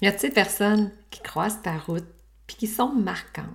[0.00, 2.06] Y a t ces personnes qui croisent ta route
[2.46, 3.46] puis qui sont marquantes?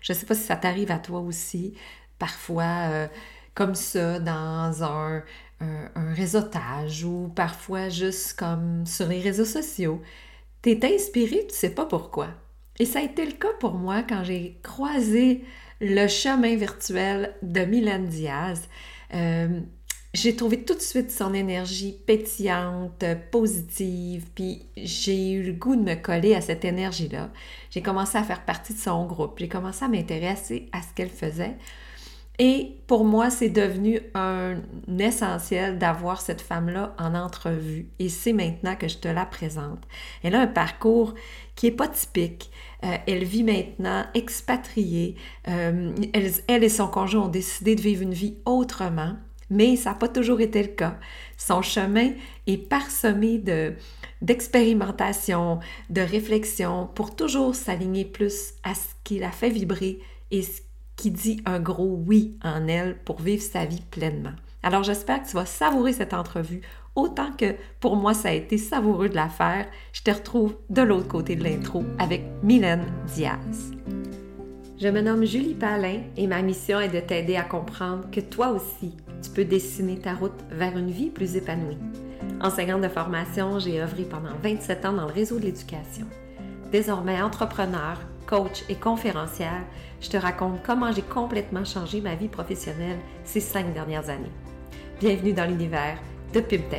[0.00, 1.74] Je ne sais pas si ça t'arrive à toi aussi,
[2.18, 3.08] parfois euh,
[3.54, 5.22] comme ça, dans un,
[5.60, 10.00] un, réseautage ou parfois juste comme sur les réseaux sociaux.
[10.62, 12.28] Tu es inspiré, tu sais pas pourquoi.
[12.78, 15.44] Et ça a été le cas pour moi quand j'ai croisé
[15.80, 18.68] le chemin virtuel de Mylène Diaz.
[19.14, 19.60] Euh,
[20.12, 25.82] j'ai trouvé tout de suite son énergie pétillante, positive, puis j'ai eu le goût de
[25.82, 27.30] me coller à cette énergie-là.
[27.70, 31.10] J'ai commencé à faire partie de son groupe, j'ai commencé à m'intéresser à ce qu'elle
[31.10, 31.56] faisait.
[32.42, 34.62] Et pour moi, c'est devenu un
[34.98, 37.90] essentiel d'avoir cette femme-là en entrevue.
[37.98, 39.82] Et c'est maintenant que je te la présente.
[40.22, 41.14] Elle a un parcours
[41.54, 42.50] qui n'est pas typique.
[42.82, 45.16] Euh, elle vit maintenant expatriée.
[45.48, 45.92] Euh,
[46.48, 49.16] elle, et son conjoint ont décidé de vivre une vie autrement,
[49.50, 50.98] mais ça n'a pas toujours été le cas.
[51.36, 52.12] Son chemin
[52.46, 53.74] est parsemé de,
[54.22, 55.58] d'expérimentation,
[55.90, 60.60] de réflexion pour toujours s'aligner plus à ce qui la fait vibrer et ce
[60.96, 64.34] qui dit un gros oui en elle pour vivre sa vie pleinement.
[64.62, 66.60] Alors j'espère que tu vas savourer cette entrevue
[66.94, 69.66] autant que pour moi ça a été savoureux de la faire.
[69.92, 73.72] Je te retrouve de l'autre côté de l'intro avec Mylène Diaz.
[74.80, 78.48] Je me nomme Julie Palin et ma mission est de t'aider à comprendre que toi
[78.48, 81.76] aussi, tu peux dessiner ta route vers une vie plus épanouie.
[82.40, 86.06] Enseignante de formation, j'ai œuvré pendant 27 ans dans le réseau de l'éducation.
[86.72, 89.66] Désormais entrepreneur, coach et conférencière,
[90.00, 94.32] je te raconte comment j'ai complètement changé ma vie professionnelle ces cinq dernières années.
[94.98, 95.98] Bienvenue dans l'univers
[96.32, 96.74] de Pimp.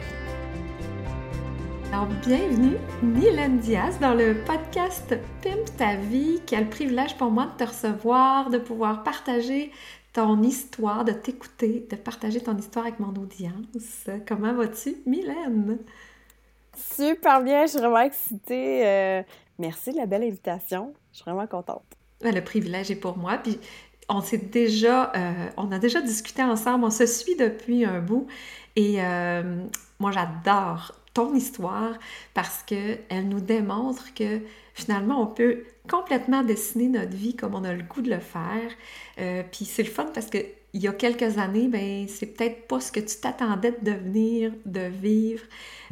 [1.93, 6.39] Alors, bienvenue, Mylène Diaz, dans le podcast Pimp ta vie.
[6.47, 9.73] Quel privilège pour moi de te recevoir, de pouvoir partager
[10.13, 14.09] ton histoire, de t'écouter, de partager ton histoire avec mon audience.
[14.25, 15.79] Comment vas-tu, Mylène?
[16.77, 18.87] Super bien, je suis vraiment excitée.
[18.87, 19.23] Euh,
[19.59, 20.93] merci de la belle invitation.
[21.11, 21.83] Je suis vraiment contente.
[22.21, 23.37] Le privilège est pour moi.
[23.37, 23.59] Puis
[24.07, 28.27] on s'est déjà, euh, on a déjà discuté ensemble, on se suit depuis un bout.
[28.77, 29.65] Et euh,
[29.99, 31.93] moi, j'adore ton histoire
[32.33, 34.39] parce qu'elle nous démontre que
[34.73, 38.71] finalement, on peut complètement dessiner notre vie comme on a le goût de le faire.
[39.19, 40.39] Euh, puis c'est le fun parce que
[40.73, 44.53] il y a quelques années, ben c'est peut-être pas ce que tu t'attendais de devenir,
[44.65, 45.43] de vivre.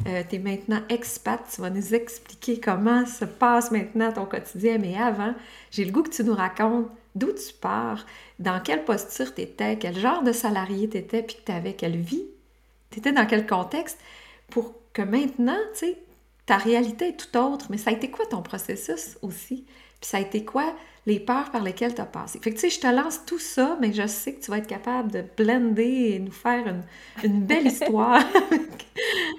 [0.06, 4.78] Euh, tu es maintenant expat, tu vas nous expliquer comment se passe maintenant ton quotidien,
[4.78, 5.34] mais avant,
[5.70, 8.06] j'ai le goût que tu nous racontes d'où tu pars,
[8.38, 11.74] dans quelle posture tu étais, quel genre de salarié tu étais, puis que tu avais
[11.74, 12.24] quelle vie,
[12.90, 13.98] tu étais dans quel contexte,
[14.48, 15.98] pour que maintenant, tu sais,
[16.46, 19.66] ta réalité est tout autre, mais ça a été quoi ton processus aussi?
[20.00, 20.74] Puis ça a été quoi
[21.06, 22.40] les peurs par lesquelles tu as passé?
[22.40, 24.58] Fait que tu sais, je te lance tout ça, mais je sais que tu vas
[24.58, 26.64] être capable de blender et nous faire
[27.22, 28.22] une, belle histoire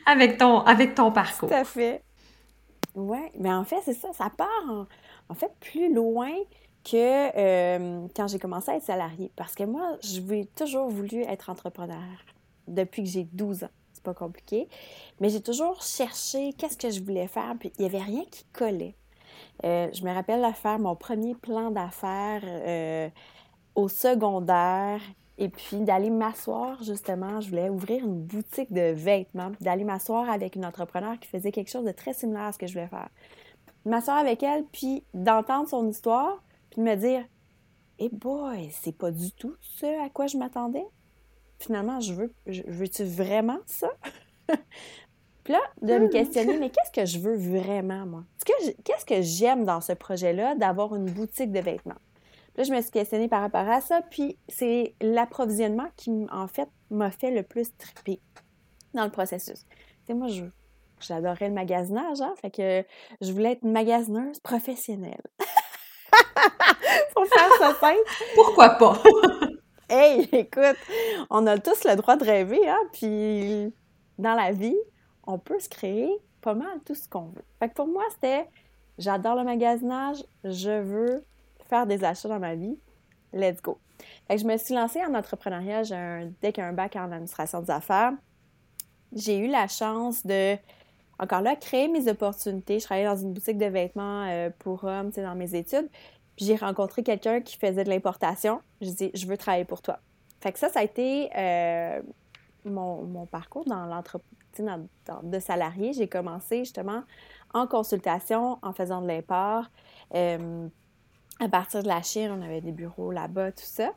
[0.06, 1.50] avec, ton, avec ton parcours.
[1.50, 2.02] Tout à fait.
[2.96, 4.88] Oui, mais en fait, c'est ça, ça part
[5.30, 6.32] en, fait plus loin
[6.84, 6.96] que
[7.38, 9.32] euh, quand j'ai commencé à être salariée.
[9.36, 12.26] Parce que moi, j'ai toujours voulu être entrepreneur
[12.68, 13.70] depuis que j'ai 12 ans.
[14.04, 14.68] Pas compliqué.
[15.20, 18.44] Mais j'ai toujours cherché qu'est-ce que je voulais faire, puis il n'y avait rien qui
[18.54, 18.96] collait.
[19.64, 23.10] Euh, je me rappelle de faire mon premier plan d'affaires euh,
[23.76, 25.02] au secondaire
[25.38, 27.42] et puis d'aller m'asseoir justement.
[27.42, 31.70] Je voulais ouvrir une boutique de vêtements, d'aller m'asseoir avec une entrepreneur qui faisait quelque
[31.70, 33.10] chose de très similaire à ce que je voulais faire.
[33.86, 37.24] M'asseoir avec elle, puis d'entendre son histoire, puis de me dire
[38.00, 40.86] Eh boy, c'est pas du tout ce à quoi je m'attendais.
[41.62, 43.92] Finalement, je veux, je, veux-tu vraiment ça?
[45.44, 48.24] Puis là, de me questionner, mais qu'est-ce que je veux vraiment, moi?
[48.84, 52.00] Qu'est-ce que j'aime dans ce projet-là d'avoir une boutique de vêtements?
[52.54, 56.48] Puis là, je me suis questionnée par rapport à ça, puis c'est l'approvisionnement qui, en
[56.48, 58.20] fait, m'a fait le plus triper
[58.94, 59.66] dans le processus.
[60.06, 60.44] C'est moi, je
[61.00, 62.34] j'adorais le magasinage, hein?
[62.42, 62.86] Fait que
[63.22, 65.22] je voulais être une magasineuse professionnelle.
[67.16, 68.00] Pour faire ça simple.
[68.36, 69.02] Pourquoi pas?
[69.94, 70.78] hey, écoute,
[71.30, 72.80] on a tous le droit de rêver, hein?
[72.94, 73.74] Puis
[74.18, 74.78] dans la vie,
[75.28, 76.10] on peut se créer
[76.40, 77.44] pas mal tout ce qu'on veut.
[77.60, 78.48] Fait que pour moi, c'était
[78.98, 81.26] j'adore le magasinage, je veux
[81.70, 82.80] faire des achats dans ma vie,
[83.34, 83.80] let's go.
[84.30, 87.72] Fait que je me suis lancée en entrepreneuriat, un, dès qu'un bac en administration des
[87.72, 88.14] affaires.
[89.12, 90.56] J'ai eu la chance de,
[91.20, 92.80] encore là, créer mes opportunités.
[92.80, 95.90] Je travaillais dans une boutique de vêtements euh, pour hommes, dans mes études.
[96.42, 98.62] J'ai rencontré quelqu'un qui faisait de l'importation.
[98.82, 100.00] Je dis, je veux travailler pour toi.
[100.42, 102.02] Fait ça, ça a été euh,
[102.66, 104.28] mon, mon, parcours dans l'entreprise
[105.24, 107.04] de salarié, j'ai commencé justement
[107.54, 109.66] en consultation, en faisant de l'import.
[110.16, 110.68] Euh,
[111.40, 113.92] à partir de la Chine, on avait des bureaux là-bas, tout ça.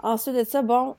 [0.00, 0.96] Ensuite de ça, bon,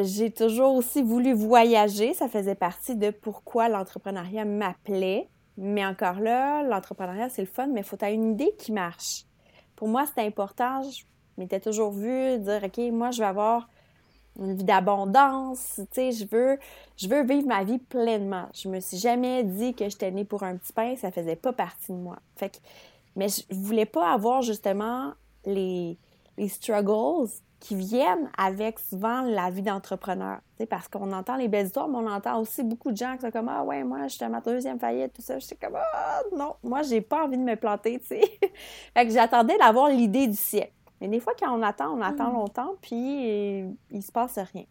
[0.00, 2.14] j'ai toujours aussi voulu voyager.
[2.14, 5.28] Ça faisait partie de pourquoi l'entrepreneuriat m'appelait.
[5.58, 9.24] Mais encore là, l'entrepreneuriat, c'est le fun, mais il faut avoir une idée qui marche.
[9.82, 10.80] Pour moi, c'était important.
[10.84, 11.02] Je
[11.36, 13.68] m'étais toujours vue dire, OK, moi, je vais avoir
[14.38, 16.56] une vie d'abondance, tu sais, je veux,
[16.96, 18.46] je veux vivre ma vie pleinement.
[18.54, 21.52] Je me suis jamais dit que j'étais née pour un petit pain, ça faisait pas
[21.52, 22.16] partie de moi.
[22.36, 22.58] Fait que,
[23.16, 25.14] mais je voulais pas avoir justement
[25.44, 25.98] les,
[26.38, 27.28] les struggles
[27.62, 30.40] qui viennent avec souvent la vie d'entrepreneur.
[30.68, 33.30] Parce qu'on entend les belles histoires, mais on entend aussi beaucoup de gens qui sont
[33.30, 35.38] comme Ah ouais, moi, j'étais à ma deuxième faillite, tout ça.
[35.38, 38.20] Je suis comme Ah non, moi, j'ai pas envie de me planter, tu sais.
[38.94, 40.72] fait que j'attendais d'avoir l'idée du siècle.
[41.00, 42.34] Mais des fois, quand on attend, on attend mm.
[42.34, 44.64] longtemps, puis il se passe rien.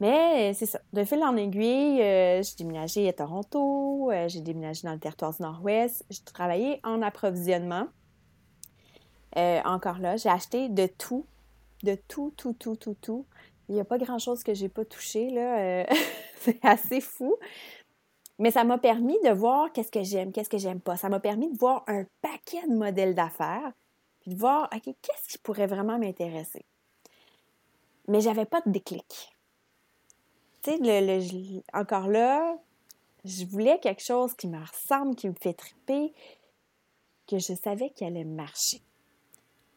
[0.00, 0.80] Mais c'est ça.
[0.94, 5.34] De fil en aiguille, euh, j'ai déménagé à Toronto, euh, j'ai déménagé dans le territoire
[5.34, 7.88] du Nord-Ouest, j'ai travaillé en approvisionnement.
[9.36, 11.26] Euh, encore là, j'ai acheté de tout,
[11.82, 13.26] de tout, tout, tout, tout, tout.
[13.68, 15.86] Il n'y a pas grand-chose que j'ai pas touché, là.
[16.40, 17.36] c'est assez fou.
[18.38, 20.96] Mais ça m'a permis de voir qu'est-ce que j'aime, qu'est-ce que j'aime pas.
[20.96, 23.72] Ça m'a permis de voir un paquet de modèles d'affaires
[24.28, 26.64] de voir, OK, qu'est-ce qui pourrait vraiment m'intéresser?
[28.06, 29.34] Mais j'avais pas de déclic.
[30.62, 32.56] Tu sais, le, encore là,
[33.24, 36.12] je voulais quelque chose qui me ressemble, qui me fait triper,
[37.26, 38.82] que je savais qu'il allait marcher.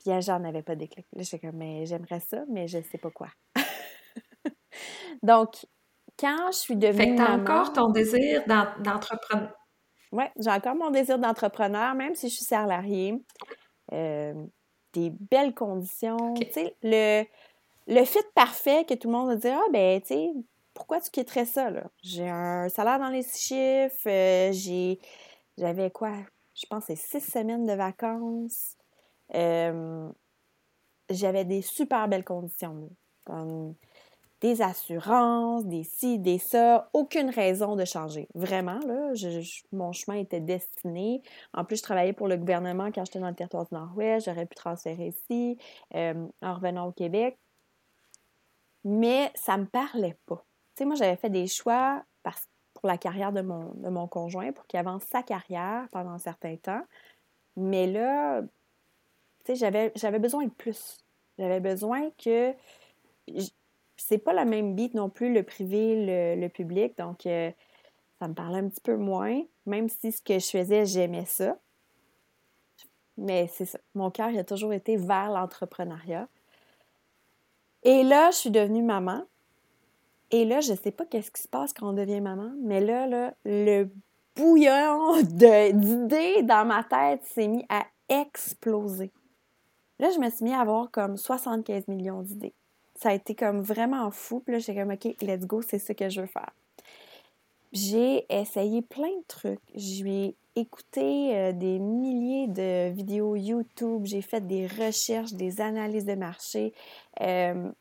[0.03, 1.05] Puis j'en avais pas de déclic.
[1.13, 3.27] Là, j'étais comme, mais j'aimerais ça, mais je sais pas quoi.
[5.23, 5.65] Donc,
[6.19, 6.97] quand je suis devenue.
[6.97, 9.51] Fait que t'as encore ton désir d'entreprendre.
[10.11, 13.15] Oui, j'ai encore mon désir d'entrepreneur, même si je suis salariée.
[13.93, 14.33] Euh,
[14.93, 16.33] des belles conditions.
[16.33, 17.23] Tu sais, le,
[17.87, 20.31] le fit parfait que tout le monde va dire Ah, ben, tu sais,
[20.73, 21.83] pourquoi tu quitterais ça, là?
[22.01, 24.99] J'ai un salaire dans les six chiffres, euh, j'ai.
[25.57, 26.13] J'avais quoi?
[26.55, 28.75] Je pense c'est six semaines de vacances.
[29.35, 30.09] Euh,
[31.09, 32.89] j'avais des super belles conditions,
[33.25, 33.75] comme
[34.41, 38.27] des assurances, des ci, des ça, aucune raison de changer.
[38.33, 39.13] Vraiment, là,
[39.71, 41.21] mon chemin était destiné.
[41.53, 44.47] En plus, je travaillais pour le gouvernement quand j'étais dans le territoire du Nord-Ouest, j'aurais
[44.47, 45.57] pu transférer ici
[45.93, 47.37] euh, en revenant au Québec.
[48.83, 50.43] Mais ça me parlait pas.
[50.75, 54.07] Tu sais, moi, j'avais fait des choix parce, pour la carrière de mon, de mon
[54.07, 56.81] conjoint, pour qu'il avance sa carrière pendant un certain temps.
[57.55, 58.41] Mais là,
[59.45, 60.97] tu sais, j'avais besoin de plus.
[61.37, 62.53] J'avais besoin que
[63.97, 66.97] c'est pas la même beat non plus, le privé, le, public.
[66.97, 67.51] Donc, euh,
[68.19, 71.57] ça me parlait un petit peu moins, même si ce que je faisais, j'aimais ça.
[73.17, 73.79] Mais c'est ça.
[73.93, 76.27] Mon cœur, a toujours été vers l'entrepreneuriat.
[77.83, 79.23] Et là, je suis devenue maman.
[80.31, 83.05] Et là, je sais pas qu'est-ce qui se passe quand on devient maman, mais là,
[83.05, 83.89] là le
[84.35, 89.11] bouillon d'idées dans ma tête s'est mis à exploser.
[90.01, 92.53] Là, je me suis mis à avoir comme 75 millions d'idées
[93.01, 94.39] ça a été comme vraiment fou.
[94.39, 96.51] Puis là, j'ai comme, OK, let's go, c'est ce que je veux faire.
[97.73, 99.59] J'ai essayé plein de trucs.
[99.73, 104.05] J'ai écouté euh, des milliers de vidéos YouTube.
[104.05, 106.73] J'ai fait des recherches, des analyses de marché
[107.21, 107.71] euh,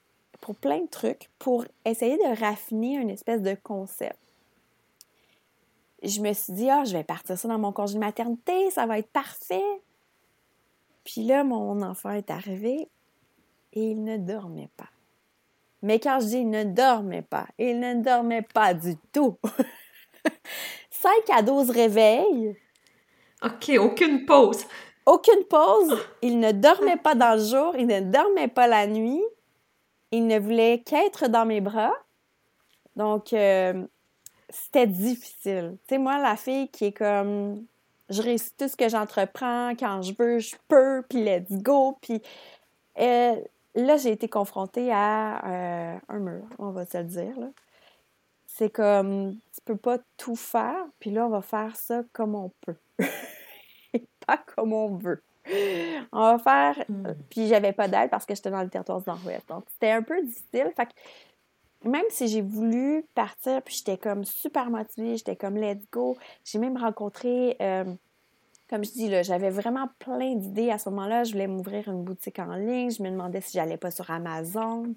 [0.40, 4.16] pour plein de trucs pour essayer de raffiner une espèce de concept.
[6.02, 8.86] Je me suis dit, ah, je vais partir ça dans mon congé de maternité, ça
[8.86, 9.60] va être parfait.
[11.12, 12.88] Puis là, mon enfant est arrivé
[13.72, 14.90] et il ne dormait pas.
[15.82, 19.36] Mais quand je dis ne dormait pas, il ne dormait pas du tout.
[20.90, 22.56] 5 à 12 réveils.
[23.42, 24.64] OK, aucune pause.
[25.04, 25.98] Aucune pause.
[26.22, 29.24] Il ne dormait pas dans le jour, il ne dormait pas la nuit.
[30.12, 31.94] Il ne voulait qu'être dans mes bras.
[32.94, 33.84] Donc, euh,
[34.48, 35.78] c'était difficile.
[35.88, 37.64] Tu sais, moi, la fille qui est comme,
[38.10, 42.20] je réussis tout ce que j'entreprends, quand je veux, je peux, puis let's go, puis...
[42.98, 43.36] Euh,
[43.74, 47.36] là, j'ai été confrontée à euh, un mur, on va se le dire.
[48.46, 52.50] C'est comme, tu peux pas tout faire, puis là, on va faire ça comme on
[52.60, 52.76] peut.
[53.94, 55.22] Et pas comme on veut.
[56.12, 56.84] On va faire.
[56.88, 57.12] Hmm.
[57.28, 59.48] Puis j'avais pas d'aide parce que j'étais dans le territoire du Nord-Ouest.
[59.48, 60.72] Donc, c'était un peu difficile.
[60.76, 60.92] Fait que
[61.84, 66.16] même si j'ai voulu partir, puis j'étais comme super motivée, j'étais comme let's go.
[66.44, 67.56] J'ai même rencontré.
[67.60, 67.84] Euh,
[68.68, 71.24] comme je dis, j'avais vraiment plein d'idées à ce moment-là.
[71.24, 72.90] Je voulais m'ouvrir une boutique en ligne.
[72.90, 74.94] Je me demandais si j'allais pas sur Amazon.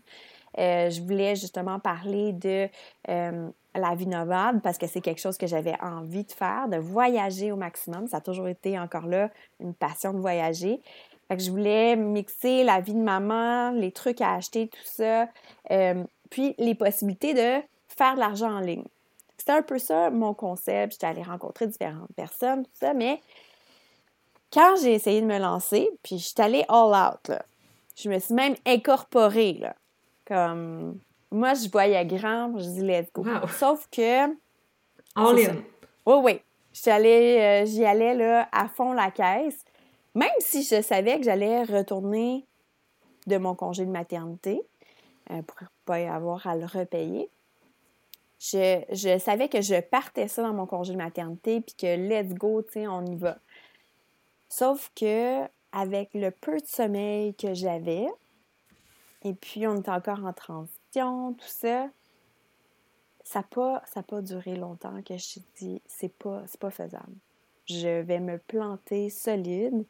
[0.60, 2.70] Euh, je voulais justement parler de
[3.10, 6.78] euh, la vie nomade parce que c'est quelque chose que j'avais envie de faire, de
[6.78, 8.08] voyager au maximum.
[8.08, 10.80] Ça a toujours été encore là une passion de voyager.
[11.28, 15.28] Fait que je voulais mixer la vie de maman, les trucs à acheter, tout ça,
[16.34, 18.88] puis les possibilités de faire de l'argent en ligne.
[19.38, 20.94] C'était un peu ça mon concept.
[20.94, 23.22] J'étais allée rencontrer différentes personnes, tout ça, mais
[24.52, 27.46] quand j'ai essayé de me lancer, puis je suis allée all out, là.
[27.96, 29.76] Je me suis même incorporée, là.
[30.26, 30.98] Comme,
[31.30, 33.24] moi, je voyais grand, je dis let's go.
[33.60, 34.26] Sauf que...
[35.16, 35.58] All in.
[36.08, 36.42] Oui, oui.
[36.74, 39.64] j'y allais, allais là, à fond la caisse,
[40.16, 42.48] même si je savais que j'allais retourner
[43.28, 44.64] de mon congé de maternité
[45.28, 47.30] pour pour pas y avoir à le repayer.
[48.40, 52.34] Je, je, savais que je partais ça dans mon congé de maternité, puis que let's
[52.34, 53.38] go, tu on y va.
[54.50, 58.06] Sauf que avec le peu de sommeil que j'avais,
[59.24, 61.90] et puis on était encore en transition, tout ça,
[63.24, 67.16] ça n'a pas, pas duré longtemps que je dit c'est pas, pas faisable.
[67.66, 69.86] Je vais me planter solide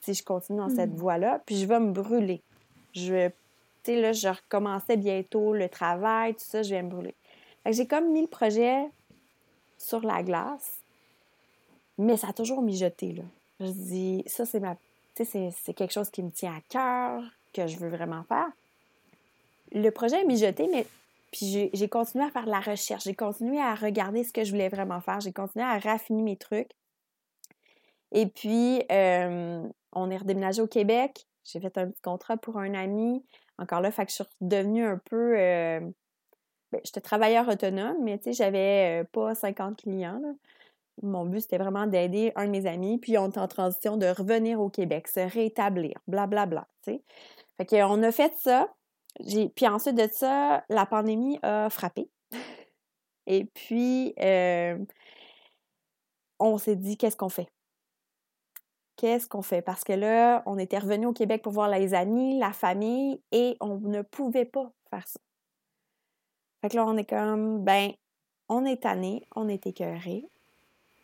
[0.00, 0.96] si je continue dans cette hmm.
[0.96, 2.42] voie-là, puis je vais me brûler.
[2.92, 3.34] Je tu
[3.96, 7.14] là, je recommençais bientôt le travail, tout ça, je vais me brûler.
[7.66, 8.88] j'ai comme mis le projet
[9.78, 10.80] sur la glace,
[11.98, 13.24] mais ça a toujours mijoté, là.
[13.60, 14.76] Je dis, ça, c'est ma.
[15.14, 18.48] Tu sais, c'est quelque chose qui me tient à cœur, que je veux vraiment faire.
[19.72, 20.86] Le projet a mijoté, mais
[21.30, 24.50] puis j'ai continué à faire de la recherche, j'ai continué à regarder ce que je
[24.50, 26.70] voulais vraiment faire, j'ai continué à raffiner mes trucs.
[28.12, 31.26] Et puis, euh, on est redéménagé au Québec.
[31.44, 33.22] J'ai fait un petit contrat pour un ami.
[33.58, 35.38] Encore là, fait que je suis devenue un peu.
[35.38, 35.80] Euh,
[36.72, 40.20] ben, j'étais travailleur autonome, mais tu sais, j'avais euh, pas 50 clients.
[41.02, 44.06] Mon but, c'était vraiment d'aider un de mes amis, puis on est en transition de
[44.06, 46.98] revenir au Québec, se rétablir, blablabla, bla, bla.
[47.56, 48.68] Fait qu'on a fait ça.
[49.54, 52.08] Puis ensuite de ça, la pandémie a frappé.
[53.26, 54.78] Et puis, euh,
[56.38, 57.48] on s'est dit, qu'est-ce qu'on fait?
[58.98, 59.62] Qu'est-ce qu'on fait?
[59.62, 63.56] Parce que là, on était revenu au Québec pour voir les amis, la famille, et
[63.60, 65.20] on ne pouvait pas faire ça.
[66.60, 67.92] Fait que là, on est comme, ben,
[68.48, 70.24] on est tanné, on est écœuré,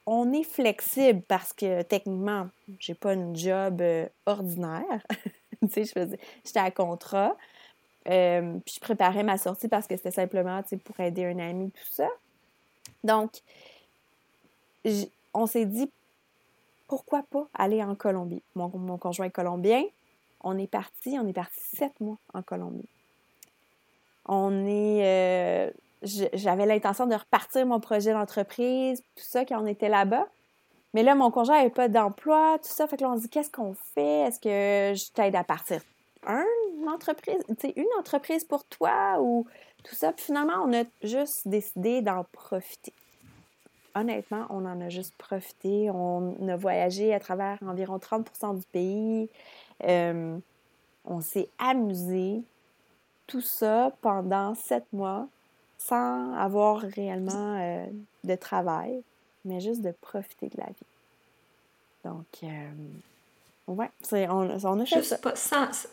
[0.06, 2.48] on est flexible parce que techniquement,
[2.80, 5.06] j'ai pas une job euh, ordinaire.
[5.62, 7.36] tu sais, je faisais, j'étais à contrat.
[8.08, 11.92] Euh, puis je préparais ma sortie parce que c'était simplement pour aider un ami, tout
[11.92, 12.08] ça.
[13.04, 13.30] Donc,
[15.32, 15.88] on s'est dit,
[16.86, 18.42] pourquoi pas aller en Colombie?
[18.54, 19.84] Mon, conjoint est colombien.
[20.40, 22.88] On est parti, on est parti sept mois en Colombie.
[24.26, 25.04] On est.
[25.04, 25.70] Euh,
[26.34, 30.26] j'avais l'intention de repartir mon projet d'entreprise, tout ça, quand on était là-bas.
[30.92, 32.86] Mais là, mon conjoint n'avait pas d'emploi, tout ça.
[32.86, 34.28] Fait que là, dit, qu'est-ce qu'on fait?
[34.28, 35.80] Est-ce que je t'aide à partir?
[36.26, 37.42] une entreprise,
[37.76, 39.46] une entreprise pour toi ou
[39.82, 40.12] tout ça?
[40.12, 42.92] Puis finalement, on a juste décidé d'en profiter.
[43.94, 45.90] Honnêtement, on en a juste profité.
[45.90, 49.28] On a voyagé à travers environ 30% du pays.
[49.84, 50.36] Euh,
[51.04, 52.42] on s'est amusé.
[53.26, 55.28] Tout ça pendant sept mois
[55.78, 57.86] sans avoir réellement euh,
[58.22, 59.02] de travail,
[59.44, 60.86] mais juste de profiter de la vie.
[62.04, 62.70] Donc, euh,
[63.66, 65.18] Ouais, on, on a fait ça.
[65.18, 65.32] Pas,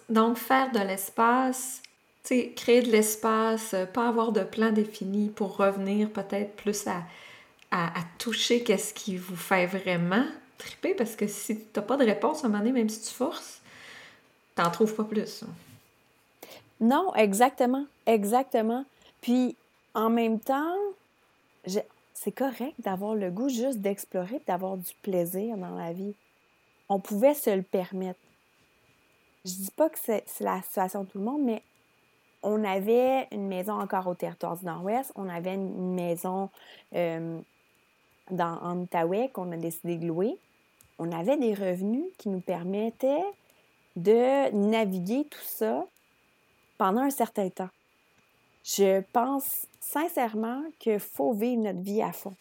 [0.10, 1.81] donc, faire de l'espace,
[2.24, 7.03] créer de l'espace, pas avoir de plan défini pour revenir peut-être plus à,
[7.71, 10.25] à, toucher qu'est-ce qui vous fait vraiment
[10.57, 13.01] triper, parce que si tu n'as pas de réponse à un moment donné, même si
[13.01, 13.61] tu forces,
[14.55, 15.43] tu n'en trouves pas plus.
[16.79, 18.85] Non, exactement, exactement.
[19.21, 19.55] Puis,
[19.93, 20.75] en même temps,
[22.13, 26.13] c'est correct d'avoir le goût juste d'explorer, d'avoir du plaisir dans la vie
[26.91, 28.19] on pouvait se le permettre.
[29.45, 31.63] Je dis pas que c'est la situation de tout le monde, mais
[32.43, 36.49] on avait une maison encore au territoire du Nord-Ouest, on avait une maison
[36.93, 37.39] euh,
[38.31, 40.38] dans, en Outaouais qu'on a décidé de louer.
[41.00, 43.25] On avait des revenus qui nous permettaient
[43.95, 45.85] de naviguer tout ça
[46.77, 47.69] pendant un certain temps.
[48.63, 52.35] Je pense sincèrement qu'il faut vivre notre vie à fond.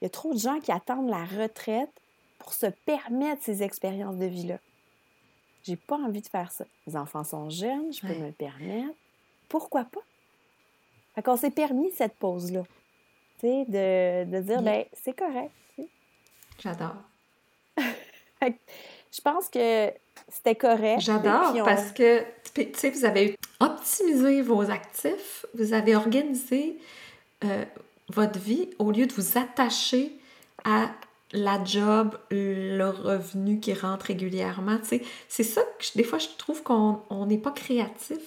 [0.00, 1.90] Il y a trop de gens qui attendent la retraite
[2.38, 4.58] pour se permettre ces expériences de vie-là.
[5.62, 6.64] J'ai pas envie de faire ça.
[6.86, 8.94] Les enfants sont jeunes, je peux me le permettre.
[9.48, 10.02] Pourquoi pas?
[11.14, 12.62] Fait qu'on s'est permis cette pause-là.
[13.42, 15.52] De, de dire, ben, c'est correct.
[16.62, 16.96] J'adore.
[18.42, 19.90] je pense que
[20.28, 21.00] c'était correct.
[21.00, 22.22] J'adore parce que,
[22.54, 26.78] tu sais, vous avez optimisé vos actifs, vous avez organisé
[27.44, 27.64] euh,
[28.08, 30.12] votre vie au lieu de vous attacher
[30.64, 30.90] à
[31.32, 34.78] la job, le revenu qui rentre régulièrement.
[35.28, 38.20] C'est ça que des fois je trouve qu'on n'est pas créatif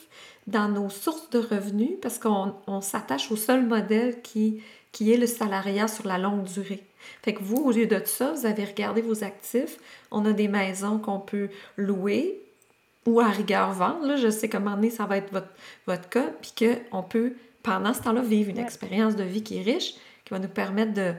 [0.47, 5.27] dans nos sources de revenus parce qu'on s'attache au seul modèle qui, qui est le
[5.27, 6.83] salariat sur la longue durée.
[7.21, 9.77] Fait que vous, au lieu de ça, vous avez regardé vos actifs.
[10.11, 12.41] On a des maisons qu'on peut louer
[13.05, 14.05] ou à rigueur vendre.
[14.05, 15.49] Là, je sais comment ça va être votre,
[15.87, 16.53] votre cas, puis
[16.91, 19.93] qu'on peut, pendant ce temps-là, vivre une expérience de vie qui est riche,
[20.25, 21.13] qui va nous permettre de,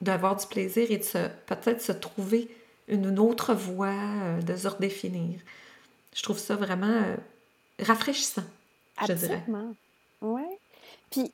[0.00, 2.48] d'avoir du plaisir et de peut-être se trouver
[2.88, 5.38] une, autre voie, euh, de se redéfinir.
[6.14, 7.16] Je trouve ça vraiment euh,
[7.80, 8.44] rafraîchissant,
[9.06, 9.42] je dirais.
[10.20, 10.42] Oui.
[11.10, 11.32] Puis,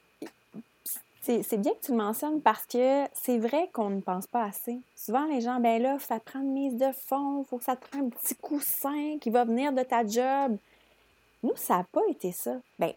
[1.43, 4.79] c'est bien que tu le mentionnes parce que c'est vrai qu'on ne pense pas assez.
[4.97, 7.87] Souvent, les gens, ben là, ça prend une mise de fond, faut que ça te
[7.87, 10.57] prenne un petit coussin qui va venir de ta job.
[11.43, 12.57] Nous, ça n'a pas été ça.
[12.79, 12.93] Ben,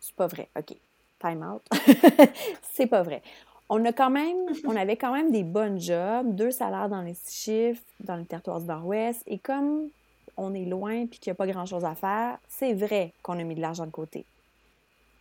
[0.00, 0.48] c'est pas vrai.
[0.58, 0.74] OK.
[1.20, 1.62] Time out.
[2.62, 3.22] c'est pas vrai.
[3.68, 7.16] On a quand même, on avait quand même des bonnes jobs, deux salaires dans les
[7.28, 9.22] chiffres, dans le territoire du Nord-Ouest.
[9.26, 9.88] Et comme
[10.36, 13.44] on est loin et qu'il n'y a pas grand-chose à faire, c'est vrai qu'on a
[13.44, 14.24] mis de l'argent de côté.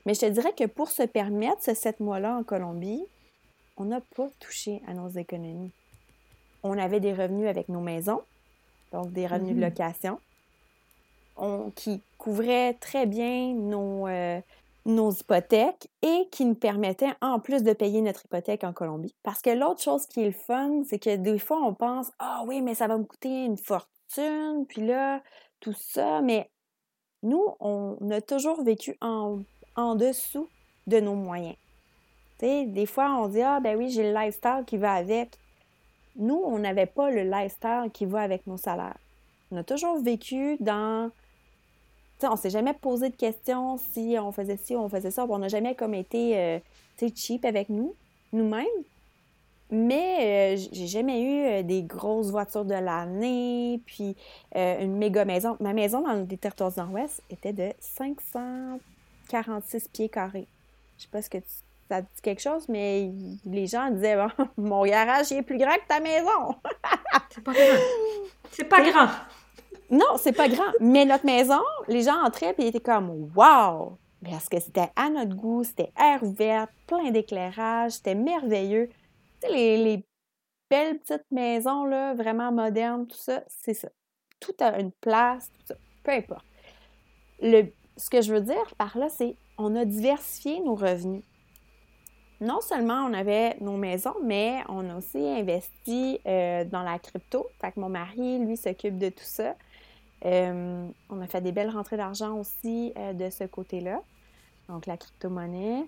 [0.07, 3.03] Mais je te dirais que pour se permettre ce sept mois-là en Colombie,
[3.75, 5.71] on n'a pas touché à nos économies.
[6.63, 8.21] On avait des revenus avec nos maisons,
[8.93, 9.69] donc des revenus de mm-hmm.
[9.69, 10.19] location,
[11.75, 14.39] qui couvraient très bien nos, euh,
[14.85, 19.13] nos hypothèques et qui nous permettaient en plus de payer notre hypothèque en Colombie.
[19.23, 22.45] Parce que l'autre chose qui est le fun, c'est que des fois on pense Ah
[22.47, 25.21] oui, mais ça va me coûter une fortune, puis là,
[25.59, 26.21] tout ça.
[26.21, 26.49] Mais
[27.23, 29.39] nous, on a toujours vécu en
[29.77, 30.49] en dessous
[30.87, 31.55] de nos moyens.
[32.41, 35.37] des fois, on dit Ah, ben oui, j'ai le lifestyle qui va avec.
[36.17, 38.97] Nous, on n'avait pas le lifestyle qui va avec nos salaires.
[39.51, 41.11] On a toujours vécu dans.
[42.19, 45.25] sais, on s'est jamais posé de questions si on faisait ci ou on faisait ça.
[45.29, 46.59] On n'a jamais comme été euh,
[47.15, 47.93] cheap avec nous,
[48.33, 48.65] nous-mêmes.
[49.69, 54.15] Mais euh, j'ai jamais eu euh, des grosses voitures de l'année, puis
[54.55, 55.55] une méga maison.
[55.59, 58.79] Ma maison dans le territoire nord-ouest était de 500
[59.27, 60.47] 46 pieds carrés.
[60.97, 61.37] Je sais pas ce que
[61.89, 63.11] ça dit quelque chose, mais
[63.45, 64.17] les gens disaient
[64.57, 66.55] mon garage est plus grand que ta maison.
[67.29, 67.79] c'est pas grand.
[68.51, 69.09] C'est pas grand.
[69.89, 70.71] Non, c'est pas grand.
[70.79, 73.97] Mais notre maison, les gens entraient et ils étaient comme Wow!
[74.23, 78.89] Parce que c'était à notre goût, c'était air ouvert, plein d'éclairage, c'était merveilleux.
[79.41, 80.05] Tu sais, les, les,
[80.69, 83.87] belles petites maisons, là, vraiment modernes, tout ça, c'est ça.
[84.39, 85.75] Tout a une place, tout ça.
[86.03, 86.45] Peu importe.
[87.41, 91.23] Le, ce que je veux dire par là, c'est on a diversifié nos revenus.
[92.39, 97.47] Non seulement on avait nos maisons, mais on a aussi investi euh, dans la crypto.
[97.59, 99.55] Fait que mon mari, lui, s'occupe de tout ça.
[100.25, 104.01] Euh, on a fait des belles rentrées d'argent aussi euh, de ce côté-là.
[104.69, 105.85] Donc, la crypto-monnaie.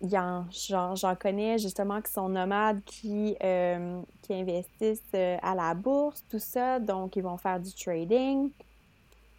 [0.00, 3.36] J'en connais justement qui sont nomades, qui,
[4.22, 6.78] qui investissent à la bourse, tout ça.
[6.78, 8.50] Donc, ils vont faire du trading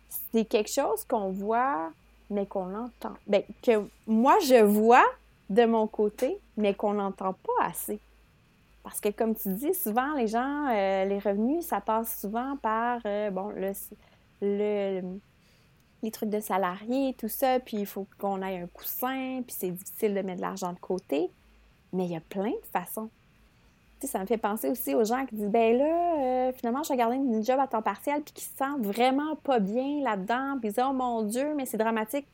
[0.09, 1.91] c'est quelque chose qu'on voit,
[2.29, 3.13] mais qu'on entend.
[3.27, 5.05] Bien, que moi, je vois
[5.49, 7.99] de mon côté, mais qu'on n'entend pas assez.
[8.83, 13.01] Parce que, comme tu dis, souvent, les gens, euh, les revenus, ça passe souvent par,
[13.05, 13.71] euh, bon, le,
[14.41, 15.01] le,
[16.01, 19.71] les trucs de salariés, tout ça, puis il faut qu'on ait un coussin, puis c'est
[19.71, 21.29] difficile de mettre de l'argent de côté.
[21.91, 23.09] Mais il y a plein de façons
[24.07, 27.15] ça me fait penser aussi aux gens qui disent ben là, euh, finalement, je regardais
[27.15, 30.73] une job à temps partiel puis qui se sentent vraiment pas bien là-dedans, puis ils
[30.73, 32.27] disent oh mon Dieu, mais c'est dramatique.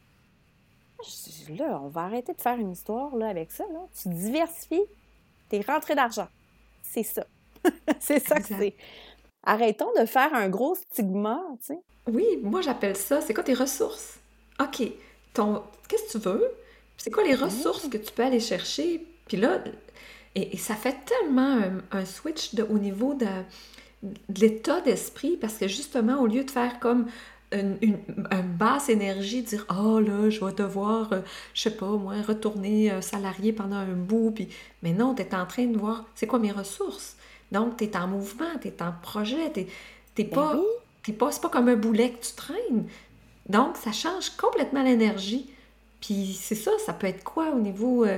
[1.58, 3.64] là, on va arrêter de faire une histoire là, avec ça.
[3.72, 3.80] Là.
[4.02, 4.86] Tu diversifies
[5.50, 6.28] tes rentrées d'argent.
[6.82, 7.26] C'est ça.
[8.00, 8.76] c'est ça que c'est.
[9.44, 11.80] Arrêtons de faire un gros stigma, tu sais.
[12.08, 14.20] Oui, moi j'appelle ça, c'est quoi tes ressources?
[14.60, 14.84] OK,
[15.34, 16.52] ton qu'est-ce que tu veux?
[16.98, 19.06] C'est quoi les ressources que tu peux aller chercher?
[19.28, 19.60] Puis là,
[20.36, 21.60] et, ça fait tellement
[21.92, 23.26] un, switch de, au niveau de,
[24.38, 27.08] l'état d'esprit parce que justement, au lieu de faire comme
[27.52, 27.98] une,
[28.58, 31.22] basse énergie, dire Oh là, je vais devoir, euh,
[31.54, 34.32] je sais pas, moi, retourner euh, salarié pendant un bout.
[34.32, 34.50] Puis...
[34.84, 37.16] Mais non, tu es en train de voir c'est quoi mes ressources?
[37.52, 39.68] Donc, tu es en mouvement, tu es en projet, tu n'es
[40.18, 40.60] ben pas,
[41.18, 42.88] pas, pas comme un boulet que tu traînes.
[43.48, 45.50] Donc, ça change complètement l'énergie.
[46.02, 48.06] Puis c'est ça, ça peut être quoi au niveau.
[48.06, 48.18] Euh,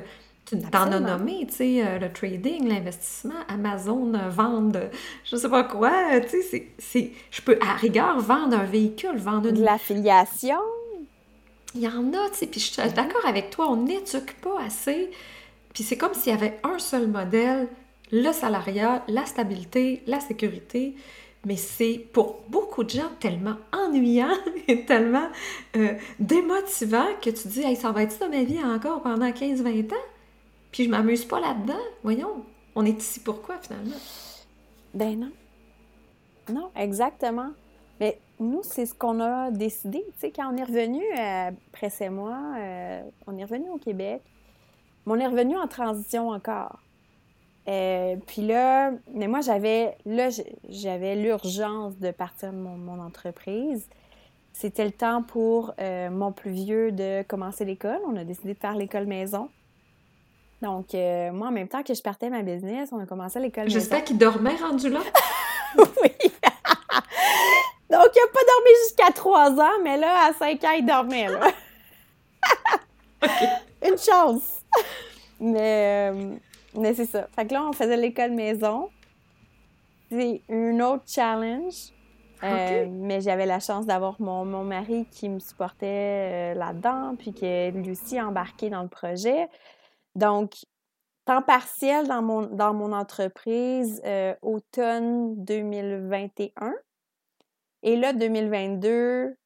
[0.55, 4.79] t'en as nommé, tu sais, euh, le trading, l'investissement, Amazon, euh, vendre,
[5.25, 9.17] je sais pas quoi, euh, tu sais, c'est, je peux à rigueur vendre un véhicule,
[9.17, 9.55] vendre une...
[9.55, 10.59] De l'affiliation?
[11.75, 14.61] Il y en a, tu sais, puis je suis d'accord avec toi, on n'éduque pas
[14.65, 15.11] assez.
[15.73, 17.67] Puis c'est comme s'il y avait un seul modèle,
[18.11, 20.95] le salariat, la stabilité, la sécurité.
[21.45, 24.33] Mais c'est pour beaucoup de gens tellement ennuyant
[24.67, 25.27] et tellement
[26.19, 30.16] démotivant que tu dis, hey, ça va être ça ma vie encore pendant 15-20 ans?
[30.71, 31.79] Puis je m'amuse pas là-dedans.
[32.03, 33.95] Voyons, on est ici pourquoi finalement?
[34.93, 35.31] Ben non.
[36.49, 37.51] Non, exactement.
[37.99, 40.03] Mais nous, c'est ce qu'on a décidé.
[40.13, 43.77] Tu sais, quand on est revenu, euh, après ces mois, euh, on est revenu au
[43.77, 44.21] Québec,
[45.05, 46.79] mais on est revenu en transition encore.
[47.67, 50.29] Euh, puis là, mais moi, j'avais là,
[50.69, 53.89] j'avais l'urgence de partir de mon, mon entreprise.
[54.53, 57.99] C'était le temps pour mon plus vieux de commencer l'école.
[58.07, 59.49] On a décidé de faire l'école maison.
[60.61, 63.69] Donc, euh, moi, en même temps que je partais ma business, on a commencé l'école
[63.69, 64.99] J'espère qu'il dormait rendu là.
[65.77, 66.11] oui.
[67.89, 71.27] Donc, il n'a pas dormi jusqu'à 3 ans, mais là, à 5 ans, il dormait,
[71.27, 71.51] là.
[73.87, 74.61] Une chance.
[75.39, 76.35] Mais, euh,
[76.75, 77.27] mais c'est ça.
[77.35, 78.89] Fait que là, on faisait l'école maison.
[80.09, 81.91] C'est un autre challenge.
[82.43, 87.33] Euh, mais j'avais la chance d'avoir mon, mon, mari qui me supportait euh, là-dedans, puis
[87.33, 89.47] qui est lui aussi embarqué dans le projet.
[90.17, 90.55] Donc,
[91.25, 94.01] temps partiel dans mon, dans mon entreprise,
[94.41, 96.73] automne 2021.
[97.83, 99.37] Et là, 2022,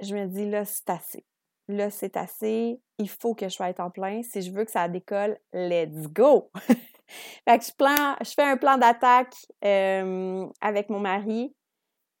[0.00, 1.24] je me dis, là, c'est assez.
[1.68, 2.80] Là, c'est assez.
[2.98, 4.22] Il faut que je sois en plein.
[4.22, 6.50] Si je veux que ça décolle, let's go!
[6.56, 11.54] fait que je, plan, je fais un plan d'attaque euh, avec mon mari.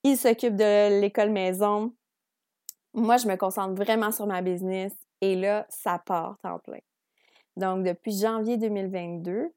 [0.04, 1.94] Il s'occupe de l'école maison.
[2.94, 4.92] Moi, je me concentre vraiment sur ma business.
[5.20, 6.78] Et là, ça part en plein.
[7.58, 9.52] Donc, depuis janvier 2022,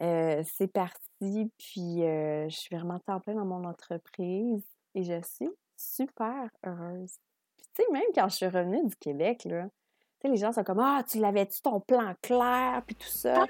[0.00, 1.52] euh, c'est parti.
[1.58, 4.64] Puis, euh, je suis vraiment en plein dans mon entreprise.
[4.94, 7.18] Et je suis super heureuse.
[7.56, 10.52] Puis, tu sais, même quand je suis revenue du Québec, là, tu sais, les gens
[10.52, 13.44] sont comme Ah, tu l'avais-tu ton plan clair, puis tout ça?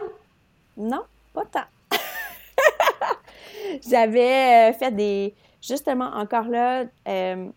[0.77, 1.65] Non, pas tant.
[3.89, 7.49] J'avais euh, fait des, justement, encore là, euh,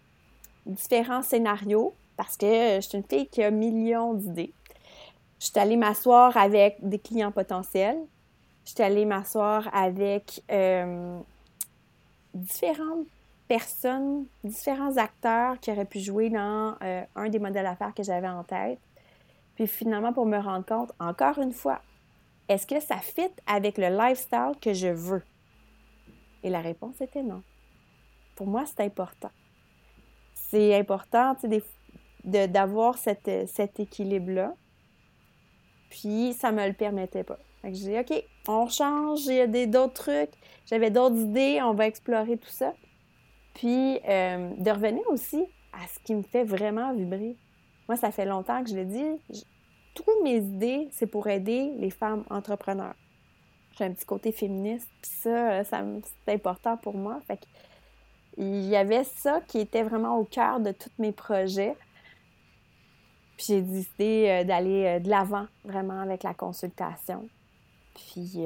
[0.67, 4.53] différents scénarios parce que je suis une fille qui a millions d'idées.
[5.41, 7.97] Je suis allée m'asseoir avec des clients potentiels.
[8.63, 11.19] Je suis allée m'asseoir avec euh,
[12.35, 13.07] différentes
[13.47, 18.29] personnes, différents acteurs qui auraient pu jouer dans euh, un des modèles d'affaires que j'avais
[18.29, 18.77] en tête.
[19.55, 21.81] Puis finalement, pour me rendre compte, encore une fois,
[22.47, 25.23] est-ce que ça fit avec le lifestyle que je veux?
[26.43, 27.41] Et la réponse était non.
[28.35, 29.31] Pour moi, c'est important.
[30.35, 31.35] C'est important
[32.25, 34.53] d'avoir cet équilibre-là.
[35.91, 37.37] Puis ça me le permettait pas.
[37.61, 40.31] Fait que j'ai dit, OK, on change, il y a d'autres trucs.
[40.65, 42.73] J'avais d'autres idées, on va explorer tout ça.
[43.53, 47.35] Puis, euh, de revenir aussi à ce qui me fait vraiment vibrer.
[47.87, 49.43] Moi, ça fait longtemps que je le dis.
[49.93, 52.95] toutes mes idées, c'est pour aider les femmes entrepreneurs.
[53.77, 55.83] J'ai un petit côté féministe, puis ça, ça
[56.25, 57.19] c'est important pour moi.
[57.27, 57.45] Fait que,
[58.37, 61.75] il y avait ça qui était vraiment au cœur de tous mes projets.
[63.41, 67.27] Puis j'ai décidé euh, d'aller de l'avant vraiment avec la consultation.
[67.95, 68.37] Puis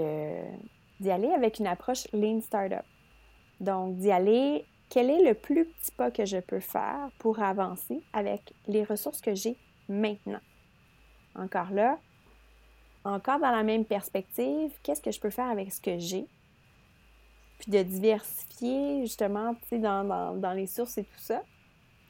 [1.02, 2.86] d'y aller avec une approche Lean Startup.
[3.60, 8.02] Donc, d'y aller quel est le plus petit pas que je peux faire pour avancer
[8.14, 9.58] avec les ressources que j'ai
[9.90, 10.40] maintenant?
[11.36, 12.00] Encore là,
[13.04, 16.28] encore dans la même perspective, qu'est-ce que je peux faire avec ce que j'ai?
[17.60, 21.44] Puis de diversifier justement tu sais, dans, les sources et tout ça.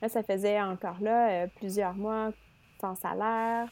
[0.02, 2.32] Là, ça faisait encore là euh, plusieurs mois
[2.86, 3.68] sans salaire,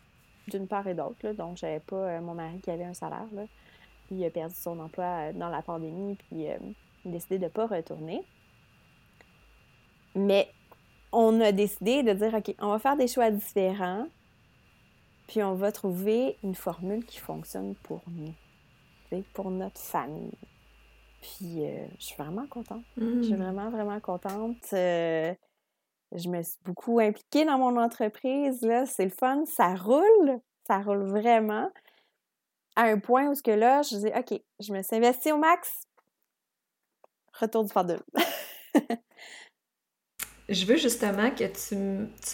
[0.48, 1.32] d'une part et d'autre.
[1.34, 3.28] Donc, j'avais pas euh, mon mari qui avait un salaire.
[3.34, 3.44] Là.
[4.10, 6.58] il a perdu son emploi euh, dans la pandémie, puis il a
[7.06, 8.24] décidé de ne pas retourner.
[10.16, 10.50] Mais
[11.12, 14.08] on a décidé de dire, OK, on va faire des choix différents,
[15.28, 18.34] puis on va trouver une formule qui fonctionne pour nous,
[19.34, 20.38] pour notre famille.
[21.22, 22.84] Puis euh, je suis vraiment contente.
[22.98, 23.38] Je suis mm.
[23.38, 24.74] vraiment, vraiment contente.
[26.16, 28.62] Je me suis beaucoup impliquée dans mon entreprise.
[28.62, 28.86] Là.
[28.86, 29.46] C'est le fun.
[29.46, 30.40] Ça roule.
[30.68, 31.70] Ça roule vraiment.
[32.76, 35.38] À un point où ce que là, je dis OK, je me suis investie au
[35.38, 35.84] max.
[37.34, 38.00] Retour du fardeux.
[40.50, 41.76] Je veux justement que tu,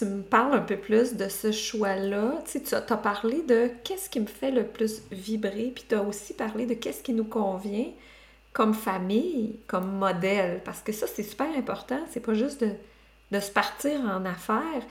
[0.04, 2.42] me parles un peu plus de ce choix-là.
[2.44, 5.94] Tu, sais, tu as, parlé de qu'est-ce qui me fait le plus vibrer, puis tu
[5.94, 7.86] as aussi parlé de qu'est-ce qui nous convient
[8.52, 12.00] comme famille, comme modèle, parce que ça, c'est super important.
[12.10, 12.74] C'est pas juste de,
[13.38, 14.82] se partir en affaires.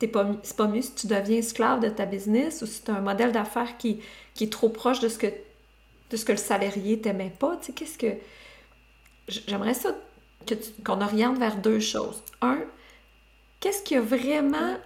[0.00, 0.24] C'est pas,
[0.68, 3.76] mieux si tu deviens esclave de ta business ou si tu as un modèle d'affaires
[3.78, 4.00] qui,
[4.40, 7.56] est trop proche de ce que, de le salarié t'aimait pas.
[7.56, 8.14] Tu qu'est-ce que...
[9.26, 9.96] J'aimerais ça
[10.84, 12.22] qu'on oriente vers deux choses.
[12.40, 12.60] Un,
[13.60, 14.76] qu'est-ce qui a vraiment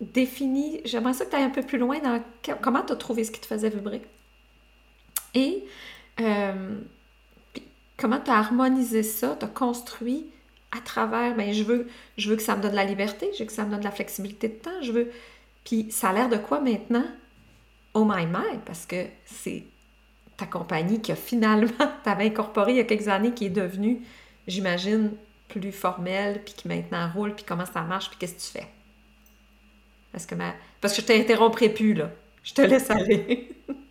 [0.00, 2.22] défini, j'aimerais ça que tu ailles un peu plus loin dans
[2.60, 4.02] comment tu as trouvé ce qui te faisait vibrer?
[5.34, 5.64] Et
[6.20, 6.78] euh,
[7.96, 10.26] comment tu as harmonisé ça, tu as construit
[10.76, 13.40] à travers, ben je veux, je veux que ça me donne de la liberté, je
[13.40, 15.12] veux que ça me donne de la flexibilité de temps, je veux.
[15.64, 17.04] Puis ça a l'air de quoi maintenant?
[17.94, 19.64] Oh my my, parce que c'est
[20.36, 21.70] ta compagnie qui a finalement,
[22.04, 24.02] t'avais incorporé il y a quelques années, qui est devenue
[24.46, 25.12] j'imagine,
[25.48, 28.68] plus formelle, puis qui maintenant roule, puis comment ça marche, puis qu'est-ce que tu fais?
[30.10, 30.54] Parce que, ma...
[30.80, 32.10] Parce que je t'interromprai plus, là.
[32.42, 33.48] Je te laisse aller.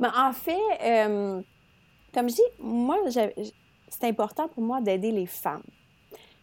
[0.00, 1.40] Mais en fait, euh,
[2.12, 2.98] comme je dis, moi,
[3.88, 5.62] c'est important pour moi d'aider les femmes.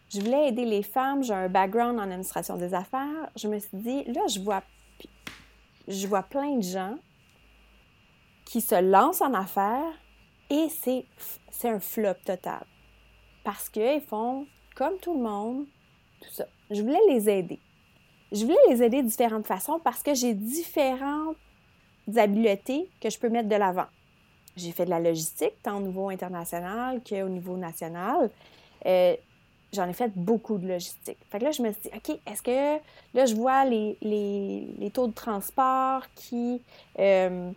[0.08, 3.30] Je voulais aider les femmes, j'ai un background en administration des affaires.
[3.36, 4.62] Je me suis dit, là, je vois,
[5.88, 6.96] je vois plein de gens
[8.44, 9.92] qui se lancent en affaires
[10.50, 11.06] et c'est,
[11.64, 12.64] un flop total.
[13.42, 15.66] Parce qu'ils font comme tout le monde,
[16.20, 16.46] tout ça.
[16.70, 17.58] Je voulais les aider.
[18.32, 21.36] Je voulais les aider de différentes façons parce que j'ai différentes
[22.16, 23.86] habiletés que je peux mettre de l'avant.
[24.56, 28.30] J'ai fait de la logistique, tant au niveau international qu'au niveau national.
[28.86, 29.16] Euh,
[29.72, 31.18] j'en ai fait beaucoup de logistique.
[31.30, 32.80] Fait que là, je me suis dit, OK, est-ce que
[33.14, 36.62] là, je vois les, les, taux de transport qui,
[36.98, 37.50] euh,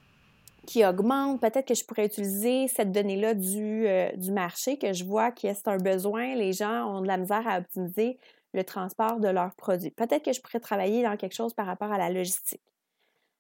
[0.66, 1.40] qui augmentent?
[1.40, 5.54] Peut-être que je pourrais utiliser cette donnée-là du, euh, du marché, que je vois que
[5.54, 6.36] c'est un besoin.
[6.36, 8.18] Les gens ont de la misère à optimiser
[8.54, 9.92] le transport de leurs produits.
[9.92, 12.62] Peut-être que je pourrais travailler dans quelque chose par rapport à la logistique.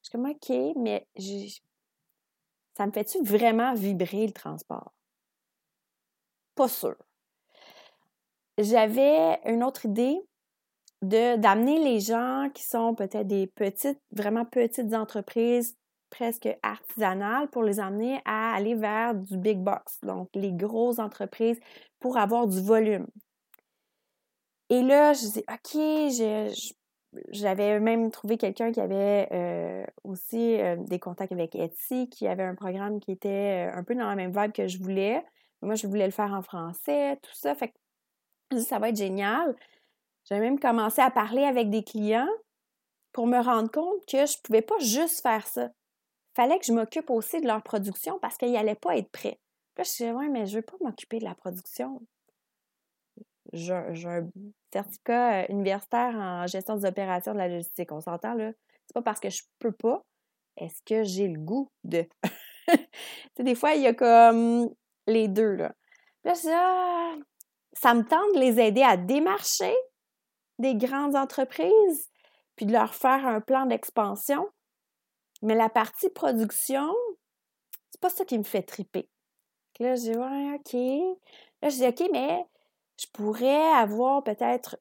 [0.07, 1.05] Je suis comme, OK, mais
[2.77, 4.93] ça me fait-tu vraiment vibrer le transport?
[6.55, 6.95] Pas sûr
[8.57, 10.19] j'avais une autre idée
[11.01, 15.75] d'amener les gens qui sont peut-être des petites, vraiment petites entreprises
[16.09, 21.59] presque artisanales pour les amener à aller vers du big box, donc les grosses entreprises
[21.99, 23.07] pour avoir du volume.
[24.69, 26.76] Et là, je dis, OK,
[27.29, 32.43] j'avais même trouvé quelqu'un qui avait euh, aussi euh, des contacts avec Etsy, qui avait
[32.43, 35.23] un programme qui était euh, un peu dans la même vibe que je voulais.
[35.61, 37.55] Moi, je voulais le faire en français, tout ça.
[37.55, 37.73] Fait
[38.49, 39.55] que ça va être génial.
[40.25, 42.29] J'ai même commencé à parler avec des clients
[43.13, 45.69] pour me rendre compte que je ne pouvais pas juste faire ça.
[46.35, 49.39] Fallait que je m'occupe aussi de leur production parce qu'ils n'allaient pas être prêts.
[49.77, 52.01] Là, je disais, ouais, mais je ne veux pas m'occuper de la production.
[53.57, 54.29] J'ai un
[54.71, 57.91] certificat euh, universitaire en gestion des opérations de la logistique.
[57.91, 58.51] On s'entend, là?
[58.85, 60.01] C'est pas parce que je peux pas.
[60.57, 62.05] Est-ce que j'ai le goût de?
[63.35, 64.69] tu des fois, il y a comme
[65.07, 65.73] les deux, là.
[66.23, 67.15] Là, ah,
[67.73, 69.75] ça me tente de les aider à démarcher
[70.59, 72.09] des grandes entreprises,
[72.55, 74.47] puis de leur faire un plan d'expansion.
[75.43, 76.91] Mais la partie production,
[77.91, 79.07] c'est pas ça qui me fait triper.
[79.79, 80.73] Là, je dis, ouais, OK.
[81.61, 82.43] Là, je dis, OK, mais
[82.97, 84.77] je pourrais avoir peut-être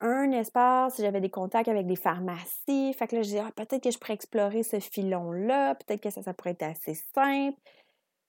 [0.00, 2.92] un espace, si j'avais des contacts avec des pharmacies.
[2.94, 6.10] Fait que là, je dis, ah, peut-être que je pourrais explorer ce filon-là, peut-être que
[6.10, 7.58] ça, ça pourrait être assez simple.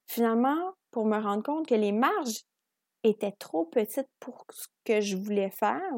[0.08, 2.44] Finalement, pour me rendre compte que les marges
[3.04, 5.92] était trop petite pour ce que je voulais faire.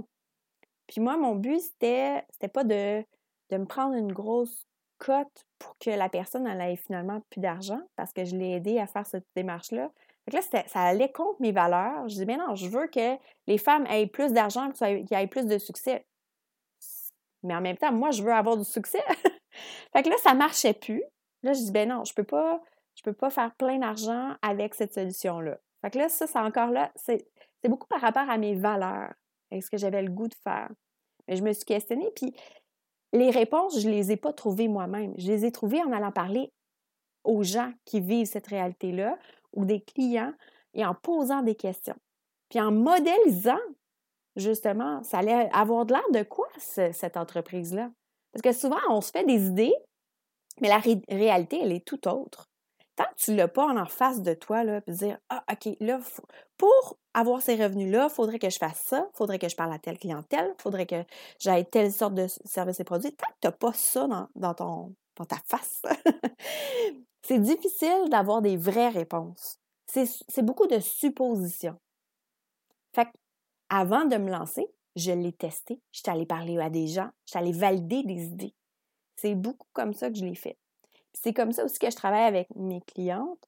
[0.88, 3.06] Puis moi, mon but, c'était, c'était pas de,
[3.52, 4.66] de me prendre une grosse
[4.98, 8.80] cote pour que la personne elle ait finalement plus d'argent parce que je l'ai aidé
[8.80, 9.92] à faire cette démarche-là.
[10.26, 12.08] Fait là, ça allait contre mes valeurs.
[12.08, 15.46] Je dis, mais non, je veux que les femmes aient plus d'argent, qu'ils aient plus
[15.46, 16.06] de succès.
[17.44, 19.02] Mais en même temps, moi, je veux avoir du succès.
[19.94, 21.04] fait que là, ça marchait plus.
[21.44, 22.62] Là, je dis, ben non, je peux pas,
[22.96, 25.58] je peux pas faire plein d'argent avec cette solution-là.
[25.82, 27.26] Fait que là, ça, c'est encore là, c'est
[27.64, 29.14] beaucoup par rapport à mes valeurs,
[29.52, 30.70] et ce que j'avais le goût de faire.
[31.28, 32.34] Mais je me suis questionnée, puis
[33.14, 35.14] les réponses, je ne les ai pas trouvées moi-même.
[35.18, 36.52] Je les ai trouvées en allant parler
[37.24, 39.18] aux gens qui vivent cette réalité-là
[39.54, 40.34] ou des clients
[40.74, 41.98] et en posant des questions.
[42.50, 43.60] Puis en modélisant,
[44.36, 47.92] justement, ça allait avoir de l'air de quoi, cette entreprise-là?
[48.32, 49.76] Parce que souvent, on se fait des idées,
[50.62, 52.50] mais la réalité, elle est tout autre
[53.00, 55.74] tant que tu ne l'as pas en face de toi, là, puis dire Ah, OK,
[55.80, 56.00] là,
[56.58, 59.72] pour avoir ces revenus-là, il faudrait que je fasse ça, il faudrait que je parle
[59.72, 61.06] à telle clientèle, il faudrait que
[61.40, 63.16] j'aille telle sorte de services et produits.
[63.16, 65.82] Tant que tu n'as pas ça dans, ton, dans ta face,
[67.22, 69.60] c'est difficile d'avoir des vraies réponses.
[69.88, 71.80] C'est beaucoup de suppositions.
[72.94, 73.08] Fait
[73.70, 77.32] avant de me lancer, je l'ai testé, je suis allée parler à des gens, je
[77.32, 78.56] suis allée valider des idées.
[79.16, 80.58] C'est beaucoup comme ça que je l'ai fait.
[81.14, 83.44] C'est comme ça aussi que je travaille avec mes clientes.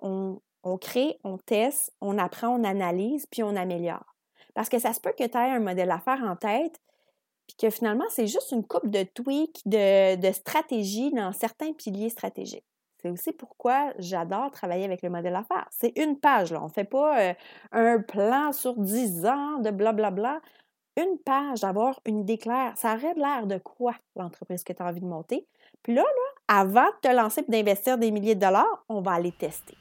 [0.00, 0.40] On,
[0.78, 4.16] crée, on teste, on apprend, on analyse, puis on améliore.
[4.54, 6.80] Parce que ça se peut que tu aies un modèle d'affaires en tête,
[7.46, 12.10] puis que finalement, c'est juste une coupe de tweaks, de, de stratégie dans certains piliers
[12.10, 12.66] stratégiques.
[13.06, 15.68] C'est aussi pourquoi j'adore travailler avec le modèle d'affaires.
[15.70, 16.60] C'est une page, là.
[16.60, 17.34] On ne fait pas euh,
[17.70, 20.10] un plan sur 10 ans de blablabla.
[20.10, 20.40] Bla, bla.
[21.04, 22.72] Une page, d'avoir une idée claire.
[22.74, 25.46] Ça aurait l'air de quoi l'entreprise que tu as envie de monter?
[25.82, 29.12] Puis là, là, avant de te lancer et d'investir des milliers de dollars, on va
[29.12, 29.76] aller tester.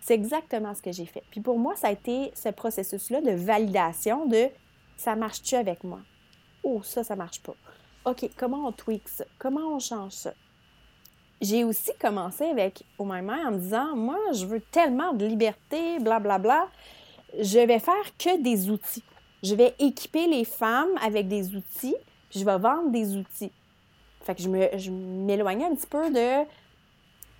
[0.00, 1.24] C'est exactement ce que j'ai fait.
[1.30, 4.48] Puis pour moi, ça a été ce processus-là de validation de
[4.96, 6.00] ça marche-tu avec moi?
[6.62, 7.54] Oh, ça, ça marche pas.
[8.06, 9.24] OK, comment on tweak ça?
[9.38, 10.32] Comment on change ça?
[11.40, 15.98] J'ai aussi commencé avec au même en me disant Moi, je veux tellement de liberté,
[15.98, 16.38] blablabla.
[16.38, 16.68] Bla, bla.
[17.42, 19.04] Je vais faire que des outils.
[19.42, 21.96] Je vais équiper les femmes avec des outils,
[22.28, 23.52] puis je vais vendre des outils.
[24.22, 26.10] Fait que je m'éloignais un petit peu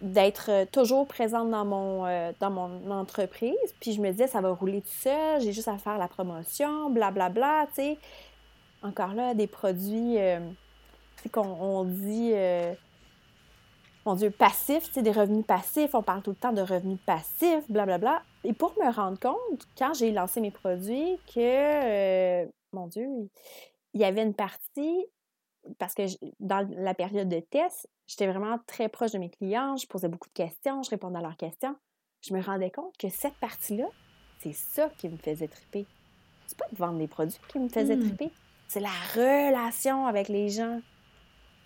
[0.00, 3.54] d'être euh, toujours présente dans mon, euh, dans mon entreprise.
[3.80, 6.88] Puis je me disais, ça va rouler tout seul, j'ai juste à faire la promotion,
[6.88, 7.98] blablabla, bla, bla, tu sais.
[8.82, 10.40] Encore là, des produits, euh,
[11.30, 12.32] qu'on on dit,
[14.06, 16.98] mon Dieu, passifs, tu sais, des revenus passifs, on parle tout le temps de revenus
[17.04, 17.98] passifs, blablabla.
[17.98, 18.22] Bla, bla.
[18.44, 23.06] Et pour me rendre compte, quand j'ai lancé mes produits, que mon Dieu,
[23.92, 25.06] il y avait une partie,
[25.78, 26.02] parce que
[26.38, 30.28] dans la période de test, j'étais vraiment très proche de mes clients, je posais beaucoup
[30.28, 31.76] de questions, je répondais à leurs questions.
[32.22, 33.86] Je me rendais compte que cette partie-là,
[34.42, 35.86] c'est ça qui me faisait triper.
[36.46, 38.00] C'est pas de vendre des produits qui me faisait mmh.
[38.00, 38.30] triper,
[38.68, 40.80] c'est la relation avec les gens.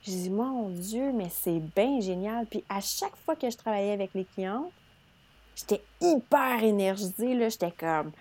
[0.07, 2.47] Je dis, mon Dieu, mais c'est bien génial.
[2.47, 4.71] Puis à chaque fois que je travaillais avec les clients,
[5.57, 7.49] j'étais hyper énergisée, là.
[7.49, 8.13] J'étais comme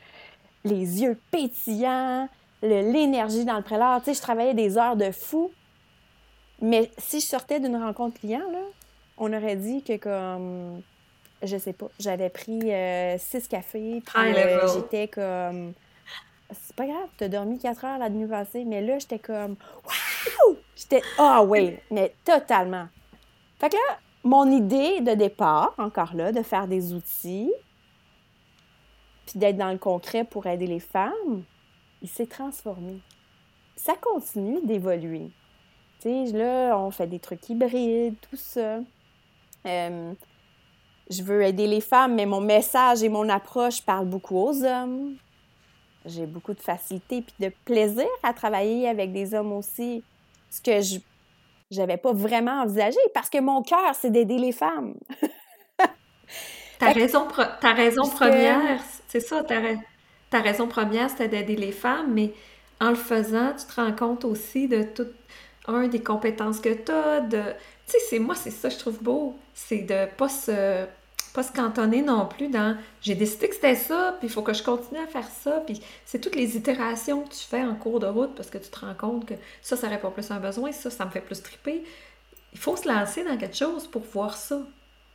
[0.64, 2.30] les yeux pétillants,
[2.62, 4.00] l'énergie dans le prélat.
[4.00, 5.52] Tu sais, je travaillais des heures de fou.
[6.62, 8.62] Mais si je sortais d'une rencontre client, là,
[9.18, 10.82] on aurait dit que comme
[11.42, 15.74] je sais pas, j'avais pris euh, six cafés, puis euh, j'étais comme
[16.52, 20.13] c'est pas grave, t'as dormi quatre heures la nuit passée, mais là j'étais comme waouh!
[20.76, 22.88] J'étais ah ouais, mais totalement.
[23.60, 27.52] Fait que là, mon idée de départ, encore là, de faire des outils,
[29.26, 31.44] puis d'être dans le concret pour aider les femmes,
[32.02, 33.00] il s'est transformé.
[33.76, 35.32] Ça continue d'évoluer.
[36.02, 38.80] Tu sais, là, on fait des trucs hybrides, tout ça.
[39.66, 40.14] Euh,
[41.10, 45.16] je veux aider les femmes, mais mon message et mon approche parlent beaucoup aux hommes.
[46.06, 50.04] J'ai beaucoup de facilité puis de plaisir à travailler avec des hommes aussi,
[50.54, 54.94] ce que je n'avais pas vraiment envisagé parce que mon cœur, c'est d'aider les femmes.
[56.80, 57.28] ta raison,
[57.60, 59.56] ta raison première, c'est ça, ta,
[60.30, 62.34] ta raison première, c'était d'aider les femmes, mais
[62.80, 65.08] en le faisant, tu te rends compte aussi de tout,
[65.68, 67.42] un, des compétences que tu as, de...
[67.88, 70.86] Tu sais, c'est moi, c'est ça que je trouve beau, c'est de pas se
[71.34, 74.54] pas se cantonner non plus dans j'ai décidé que c'était ça, puis il faut que
[74.54, 78.00] je continue à faire ça, puis c'est toutes les itérations que tu fais en cours
[78.00, 80.40] de route parce que tu te rends compte que ça, ça répond plus à un
[80.40, 81.84] besoin, ça, ça me fait plus triper.
[82.54, 84.62] Il faut se lancer dans quelque chose pour voir ça.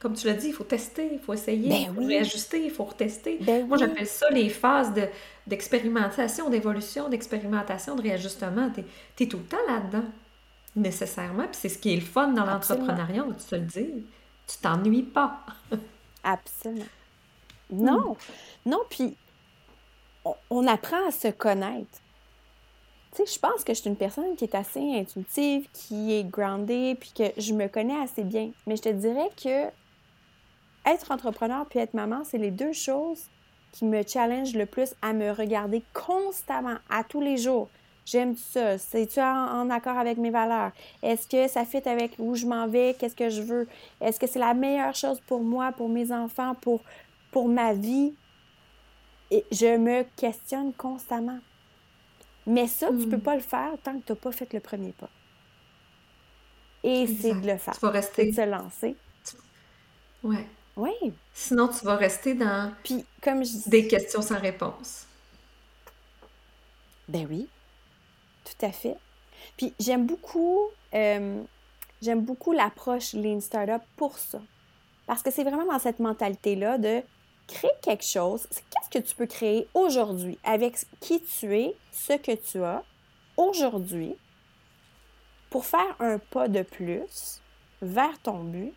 [0.00, 2.70] Comme tu l'as dit, il faut tester, il faut essayer, ben il faut réajuster, il
[2.70, 3.38] faut retester.
[3.40, 4.92] Ben Moi, j'appelle ça les phases
[5.46, 8.70] d'expérimentation, d'évolution, d'expérimentation, de réajustement.
[9.16, 10.04] Tu es, tout le temps là-dedans,
[10.76, 11.44] nécessairement.
[11.44, 14.04] Puis c'est ce qui est le fun dans l'entrepreneuriat, tu te le dis.
[14.46, 15.44] Tu t'ennuies pas.
[16.28, 16.84] Absolument.
[17.70, 18.16] Non,
[18.66, 19.16] non, puis
[20.50, 22.02] on, apprend à se connaître.
[23.14, 26.24] Tu sais, je pense que je suis une personne qui est assez intuitive, qui est
[26.24, 28.50] groundée, puis que je me connais assez bien.
[28.66, 29.66] Mais je te dirais que
[30.90, 33.24] être entrepreneur puis être maman, c'est les deux choses
[33.72, 37.68] qui me challengent le plus à me regarder constamment, à tous les jours.
[38.10, 38.78] J'aime ça.
[38.78, 40.72] C'est-tu en, accord avec mes valeurs?
[41.02, 42.96] Est-ce que ça fit avec où je m'en vais?
[42.98, 43.68] Qu'est-ce que je veux?
[44.00, 46.80] Est-ce que c'est la meilleure chose pour moi, pour mes enfants, pour,
[47.30, 48.14] pour ma vie?
[49.30, 51.38] Et je me questionne constamment.
[52.46, 53.20] Mais ça, tu ne peux hmm.
[53.20, 55.10] pas le faire tant que tu n'as pas fait le premier pas.
[56.82, 57.74] Et c'est de le faire.
[57.74, 58.30] Tu vas rester.
[58.30, 58.96] de se lancer.
[60.22, 60.46] Ouais.
[60.76, 61.12] Oui.
[61.34, 65.04] Sinon, tu vas rester dans Puis, comme je des questions sans réponse.
[67.06, 67.48] Ben oui,
[68.48, 68.96] tout à fait.
[69.56, 71.42] Puis j'aime beaucoup, euh,
[72.02, 74.40] j'aime beaucoup l'approche Lean Startup pour ça.
[75.06, 77.02] Parce que c'est vraiment dans cette mentalité-là de
[77.46, 78.46] créer quelque chose.
[78.50, 82.82] Qu'est-ce que tu peux créer aujourd'hui avec qui tu es, ce que tu as
[83.36, 84.14] aujourd'hui
[85.50, 87.40] pour faire un pas de plus
[87.80, 88.74] vers ton but,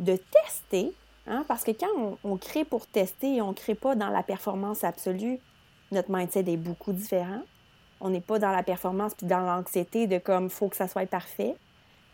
[0.00, 0.92] de tester
[1.26, 1.44] Hein?
[1.48, 4.84] Parce que quand on, crée pour tester et on ne crée pas dans la performance
[4.84, 5.38] absolue,
[5.90, 7.42] notre mindset est beaucoup différent.
[8.04, 11.06] On n'est pas dans la performance puis dans l'anxiété de comme faut que ça soit
[11.06, 11.56] parfait.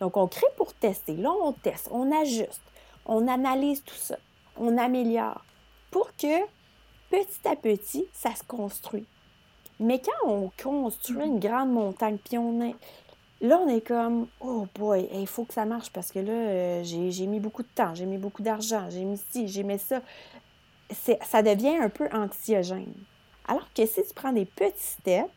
[0.00, 1.16] Donc, on crée pour tester.
[1.16, 2.62] Là, on teste, on ajuste,
[3.04, 4.16] on analyse tout ça,
[4.56, 5.44] on améliore
[5.90, 6.44] pour que
[7.10, 9.04] petit à petit, ça se construit.
[9.80, 12.76] Mais quand on construit une grande montagne, puis on est,
[13.42, 16.82] Là, on est comme, oh boy, il faut que ça marche parce que là, euh,
[16.84, 20.02] j'ai mis beaucoup de temps, j'ai mis beaucoup d'argent, j'ai mis ci, j'ai mis ça.
[20.90, 22.92] Ça devient un peu anxiogène.
[23.48, 25.30] Alors que si tu prends des petits steps,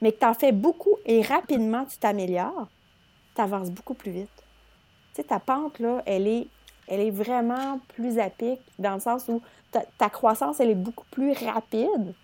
[0.00, 2.68] mais que tu en fais beaucoup et rapidement tu t'améliores,
[3.34, 4.44] tu avances beaucoup plus vite.
[5.14, 6.46] Tu sais, ta pente, là, elle est,
[6.86, 10.74] elle est vraiment plus à pic dans le sens où ta, ta croissance, elle est
[10.74, 12.14] beaucoup plus rapide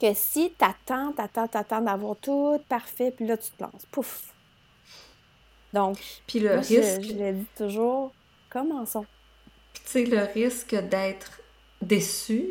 [0.00, 3.86] que si t'attends, t'attends, t'attends d'avoir tout parfait, puis là, tu te lances.
[3.90, 4.34] Pouf!
[5.72, 7.02] Donc, puis le risque...
[7.02, 8.12] je, le dis toujours,
[8.50, 9.06] commençons.
[9.72, 11.40] Puis tu sais, le risque d'être
[11.80, 12.48] déçu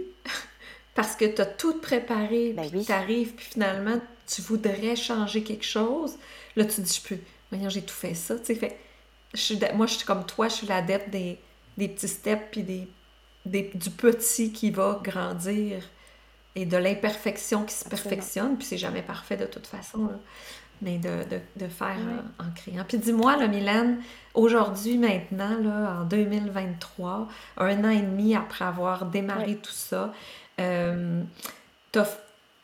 [0.95, 5.43] parce que tu as tout préparé, ben puis tu arrives, puis finalement, tu voudrais changer
[5.43, 6.15] quelque chose.
[6.55, 7.21] Là, tu dis, je peux...
[7.51, 8.37] Voyons, j'ai tout fait ça.
[8.39, 8.77] Tu fait...
[9.33, 11.37] Je moi, je suis comme toi, je suis l'adepte des,
[11.77, 12.87] des petits steps, puis des,
[13.45, 15.83] des, du petit qui va grandir
[16.55, 20.09] et de l'imperfection qui se perfectionne, puis c'est jamais parfait de toute façon,
[20.81, 21.23] mais de,
[21.55, 21.97] de, faire
[22.39, 22.83] en, créant.
[22.83, 24.01] Puis dis-moi, là, Mylène,
[24.33, 30.13] aujourd'hui, maintenant, là, en 2023, un an et demi après avoir démarré tout ça,
[30.61, 31.23] euh,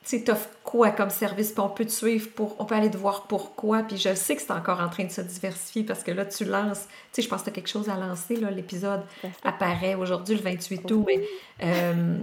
[0.08, 2.98] tu t'offres quoi comme service, puis on peut te suivre, pour, on peut aller te
[2.98, 6.12] voir pourquoi, puis je sais que c'est encore en train de se diversifier parce que
[6.12, 8.50] là, tu lances, tu sais, je pense que tu as quelque chose à lancer, là,
[8.52, 9.02] l'épisode
[9.44, 11.22] apparaît aujourd'hui, le 28 août, mais
[11.64, 12.18] euh,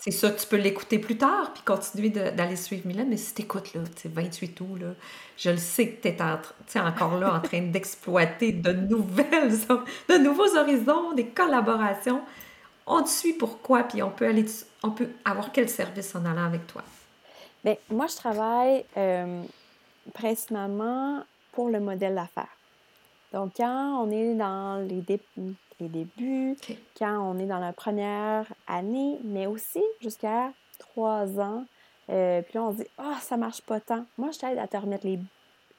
[0.00, 3.74] c'est ça, tu peux l'écouter plus tard, puis continuer d'aller suivre Mylène, mais si t'écoutes,
[3.74, 4.88] là, tu sais, 28 août, là,
[5.36, 9.52] je le sais que t'es es encore là en train d'exploiter de nouvelles,
[10.08, 12.22] de nouveaux horizons, des collaborations,
[12.86, 14.44] on te suit pourquoi, puis on peut aller,
[14.82, 16.82] on peut avoir quel service en allant avec toi?
[17.64, 19.42] Bien, moi, je travaille euh,
[20.12, 21.22] principalement
[21.52, 22.56] pour le modèle d'affaires.
[23.32, 25.02] Donc, quand on est dans les,
[25.80, 26.56] les débuts,
[26.98, 31.64] quand on est dans la première année, mais aussi jusqu'à trois ans,
[32.10, 34.04] euh, puis là, on se dit, ah, ça marche pas tant.
[34.18, 35.18] Moi, je t'aide à te remettre les,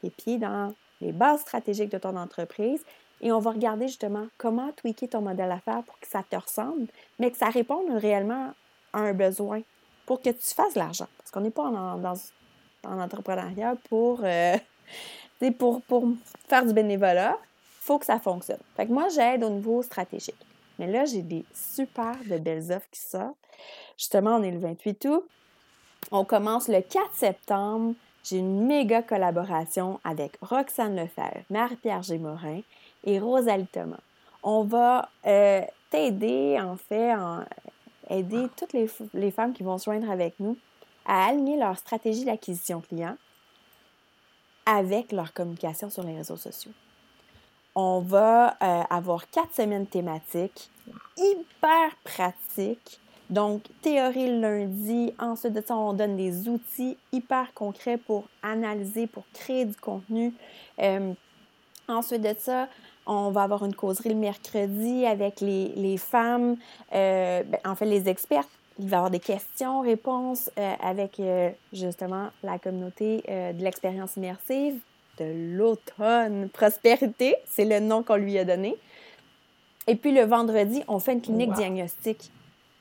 [0.01, 2.83] les pieds dans les bases stratégiques de ton entreprise
[3.23, 6.87] et on va regarder justement comment tweaker ton modèle d'affaires pour que ça te ressemble,
[7.19, 8.51] mais que ça réponde réellement
[8.91, 9.61] à un besoin
[10.05, 11.07] pour que tu fasses de l'argent.
[11.17, 14.57] Parce qu'on n'est pas en, en entrepreneuriat pour, euh,
[15.57, 16.05] pour, pour
[16.49, 17.37] faire du bénévolat.
[17.39, 18.59] Il faut que ça fonctionne.
[18.75, 20.35] Fait que moi, j'aide au niveau stratégique.
[20.77, 23.37] Mais là, j'ai des super de belles offres qui sortent.
[23.97, 25.23] Justement, on est le 28 août.
[26.11, 27.95] On commence le 4 septembre.
[28.25, 32.61] J'ai une méga collaboration avec Roxane Lefebvre, Marie-Pierre Gémorin
[33.03, 33.99] et Rosalie Thomas.
[34.43, 37.13] On va euh, t'aider, en fait,
[38.09, 40.57] aider toutes les, les, femmes qui vont se joindre avec nous
[41.05, 43.15] à aligner leur stratégie d'acquisition client
[44.65, 46.71] avec leur communication sur les réseaux sociaux.
[47.75, 50.69] On va euh, avoir quatre semaines thématiques
[51.17, 52.99] hyper pratiques.
[53.29, 55.13] Donc, théorie le lundi.
[55.17, 60.33] Ensuite de ça, on donne des outils hyper concrets pour analyser, pour créer du contenu.
[60.79, 61.13] Euh,
[61.87, 62.67] ensuite de ça,
[63.05, 66.57] on va avoir une causerie le mercredi avec les, femmes,
[66.93, 68.47] euh, ben, en fait les experts.
[68.79, 74.15] Il va y avoir des questions, réponses euh, avec euh, justement la communauté de l'expérience
[74.17, 74.79] immersive
[75.19, 78.75] de l'automne prospérité, c'est le nom qu'on lui a donné.
[79.87, 82.31] Et puis le vendredi, on fait une clinique diagnostique.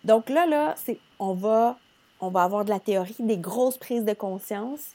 [0.04, 1.78] Donc là, là, c'est on va,
[2.20, 4.94] on va avoir de la théorie, des grosses prises de conscience,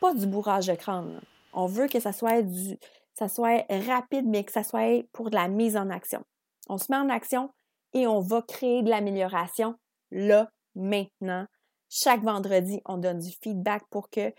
[0.00, 1.20] pas du bourrage de crâne.
[1.52, 2.76] On veut que ça soit du,
[3.14, 6.22] ça soit rapide, mais que ça soit pour de la mise en action.
[6.68, 7.50] On se met en action
[7.92, 9.76] et on va créer de l'amélioration
[10.10, 11.46] là, maintenant.
[11.88, 14.32] Chaque vendredi, on donne du feedback pour que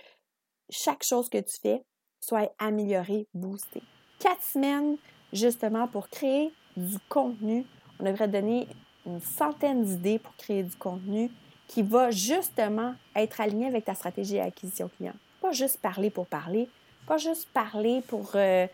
[0.70, 1.84] chaque chose que tu fais
[2.22, 3.84] soit améliorée, boostée.
[4.20, 4.98] Quatre semaines,
[5.34, 7.66] justement, pour créer du contenu.
[8.00, 8.68] On devrait donner
[9.06, 11.30] une centaine d'idées pour créer du contenu
[11.68, 15.16] qui va justement être aligné avec ta stratégie d'acquisition client.
[15.42, 16.70] Pas juste parler pour parler,
[17.08, 18.68] pas juste parler pour euh,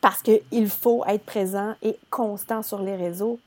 [0.00, 3.38] parce qu'il faut être présent et constant sur les réseaux.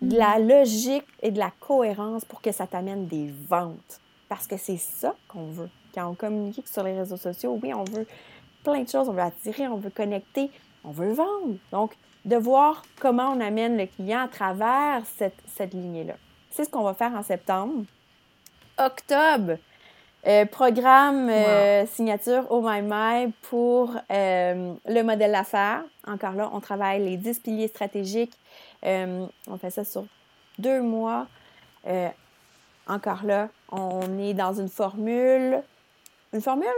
[0.00, 0.48] De la mm-hmm.
[0.48, 4.00] logique et de la cohérence pour que ça t'amène des ventes.
[4.28, 5.70] Parce que c'est ça qu'on veut.
[5.94, 8.06] Quand on communique sur les réseaux sociaux, oui, on veut
[8.64, 9.08] plein de choses.
[9.08, 10.50] On veut attirer, on veut connecter,
[10.84, 11.56] on veut vendre.
[11.70, 16.14] Donc, de voir comment on amène le client à travers cette, cette lignée-là.
[16.50, 17.84] C'est ce qu'on va faire en septembre.
[18.78, 19.58] Octobre,
[20.24, 25.82] euh, programme euh, signature Oh My My pour euh, le modèle d'affaires.
[26.06, 28.38] Encore là, on travaille les 10 piliers stratégiques.
[28.84, 29.28] on
[29.60, 30.04] fait ça sur
[30.58, 31.26] deux mois.
[32.86, 35.60] encore là, on est dans une formule,
[36.32, 36.68] une formule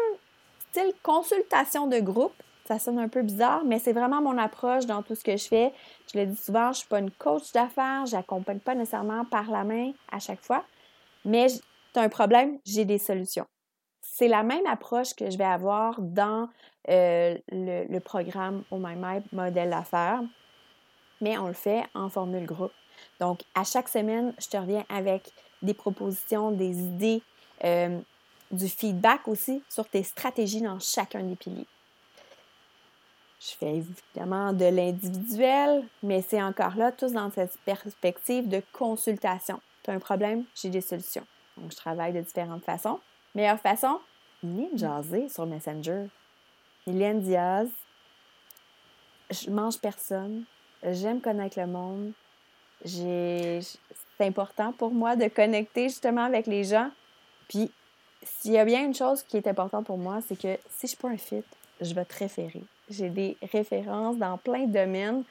[0.70, 2.34] style consultation de groupe.
[2.66, 5.47] Ça sonne un peu bizarre, mais c'est vraiment mon approche dans tout ce que je
[5.49, 5.70] fais.
[6.11, 9.26] Je le dis souvent, je ne suis pas une coach d'affaires, je n'accompagne pas nécessairement
[9.26, 10.64] par la main à chaque fois,
[11.26, 11.49] mais
[11.95, 13.47] tu as un problème, j'ai des solutions.
[14.03, 16.49] C'est la même approche que je vais avoir dans
[16.90, 20.22] euh, le, programme Oh My modèle d'affaires,
[21.20, 22.72] mais on le fait en formule groupe.
[23.20, 25.30] Donc, à chaque semaine, je te reviens avec
[25.62, 27.22] des propositions, des idées,
[27.64, 27.99] euh,
[28.51, 31.66] du feedback aussi sur tes stratégies dans chacun des piliers.
[33.40, 39.61] Je fais évidemment de l'individuel, mais c'est encore là, tous dans cette perspective de consultation.
[39.82, 41.26] Tu as un problème, j'ai des solutions.
[41.57, 43.00] Donc, je travaille de différentes façons.
[43.34, 44.00] Meilleure façon,
[44.42, 46.07] venez me jaser sur Messenger.
[46.86, 47.68] Mylène Diaz,
[49.30, 50.44] je mange personne,
[50.82, 52.12] j'aime connaître le monde.
[52.84, 53.61] C'est
[54.20, 56.90] important pour moi de connecter justement avec les gens.
[57.48, 57.70] Puis,
[58.22, 60.86] s'il y a bien une chose qui est importante pour moi, c'est que si je
[60.88, 61.44] suis pas un fit,
[61.80, 62.62] je vais te référer.
[62.88, 65.24] J'ai des références dans plein de domaines.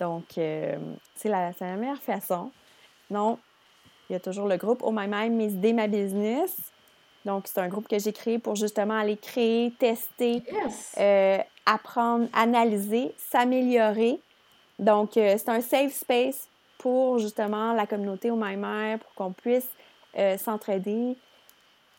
[0.00, 0.76] Donc, euh,
[1.14, 2.50] c'est la, la meilleure façon.
[3.10, 3.38] Non,
[4.08, 6.56] il y a toujours le groupe Oh My Mind, Mes idées, ma business.
[7.24, 10.42] Donc, c'est un groupe que j'ai créé pour justement aller créer, tester,
[10.98, 14.20] euh, apprendre, analyser, s'améliorer.
[14.78, 16.48] Donc, euh, c'est un safe space
[16.78, 19.68] pour justement la communauté Oh My Mind, pour qu'on puisse
[20.18, 21.16] euh, s'entraider.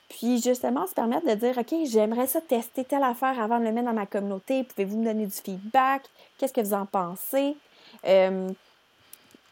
[0.10, 3.72] Puis justement, se permettre de dire, OK, j'aimerais ça tester telle affaire avant de le
[3.72, 4.64] mettre dans ma communauté.
[4.64, 6.04] Pouvez-vous me donner du feedback?
[6.38, 7.58] Qu'est-ce que vous en pensez?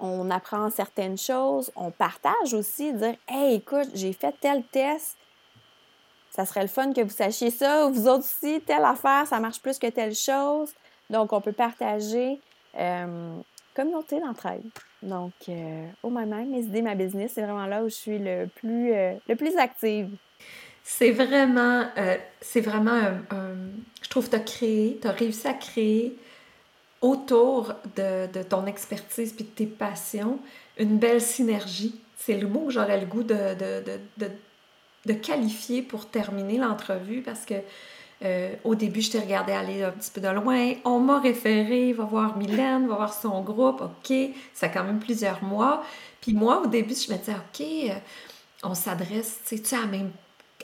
[0.03, 1.71] Euh, on apprend certaines choses.
[1.75, 5.17] On partage aussi, dire, Hey, écoute, j'ai fait tel test.
[6.31, 7.87] Ça serait le fun que vous sachiez ça.
[7.87, 10.73] Vous autres aussi, telle affaire, ça marche plus que telle chose.
[11.09, 12.39] Donc, on peut partager.
[12.79, 13.37] Euh,
[13.75, 14.63] communauté d'entraide.
[15.01, 18.47] Donc, euh, au même, mes idées, ma business, c'est vraiment là où je suis le
[18.47, 20.09] plus, le plus active.
[20.83, 23.01] C'est vraiment, euh, c'est vraiment
[24.03, 26.15] je trouve, tu as créé, tu as réussi à créer
[27.03, 30.39] autour de, ton expertise puis de tes passions
[30.79, 32.01] une belle synergie.
[32.17, 33.55] C'est le mot que j'aurais le goût de,
[35.05, 37.55] de, qualifier pour terminer l'entrevue parce que
[38.23, 40.71] euh, au début, je t'ai regardé aller un petit peu de loin.
[40.85, 43.81] On m'a référé, va voir Mylène, va voir son groupe.
[43.81, 44.15] OK,
[44.53, 45.83] ça fait quand même plusieurs mois.
[46.21, 47.99] Puis moi, au début, je me disais, OK, euh,
[48.63, 50.11] on s'adresse, tu sais, à même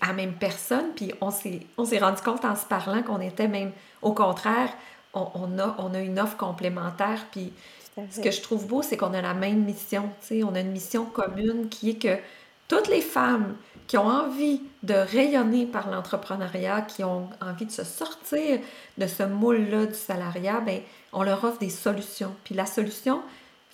[0.01, 0.93] à même personne.
[0.95, 3.71] Puis on s'est rendu compte en se parlant qu'on était même,
[4.01, 4.69] au contraire,
[5.13, 7.25] on, a, on a une offre complémentaire.
[7.31, 7.51] Puis
[8.11, 10.09] ce que je trouve beau, c'est qu'on a la même mission.
[10.21, 12.17] sais On a une mission commune qui est que
[12.67, 13.55] toutes les femmes
[13.87, 18.59] qui ont envie de rayonner par l'entrepreneuriat, qui ont envie de se sortir
[18.99, 20.81] de ce moule-là du salariat, ben,
[21.11, 22.35] on leur offre des solutions.
[22.43, 23.21] Puis la solution,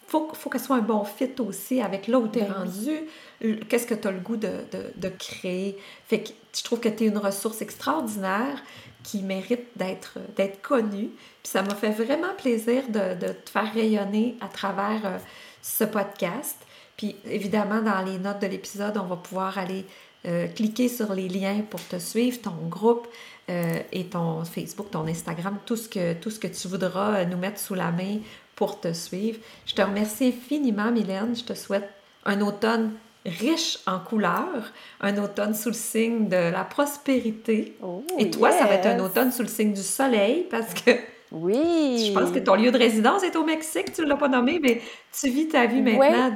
[0.07, 3.59] faut, faut qu'elle soit un bon fit aussi avec là où tu es ben rendu,
[3.67, 4.51] qu'est-ce que tu as le goût de,
[4.95, 5.77] de, créer.
[6.07, 8.63] Fait que je trouve que tu es une ressource extraordinaire
[9.05, 11.09] qui mérite d'être, d'être connue.
[11.43, 15.17] Puis ça m'a fait vraiment plaisir de, te faire rayonner à travers euh,
[15.61, 16.57] ce podcast.
[16.97, 19.85] Puis évidemment, dans les notes de l'épisode, on va pouvoir aller
[20.25, 23.07] euh, cliquer sur les liens pour te suivre, ton groupe
[23.49, 27.37] euh, et ton Facebook, ton Instagram, tout ce, que, tout ce que tu voudras nous
[27.37, 28.17] mettre sous la main
[28.55, 29.37] pour te suivre.
[29.67, 31.35] Je te remercie infiniment, Mylène.
[31.35, 31.89] Je te souhaite
[32.25, 32.93] un automne
[33.25, 34.71] riche en couleurs,
[35.01, 37.75] un automne sous le signe de la prospérité.
[37.81, 40.91] Oh, Et toi, ça va être un automne sous le signe du soleil parce que
[41.31, 42.05] oui.
[42.07, 44.59] Je pense que ton lieu de résidence est au Mexique, tu ne l'as pas nommé,
[44.61, 46.33] mais tu vis ta vie maintenant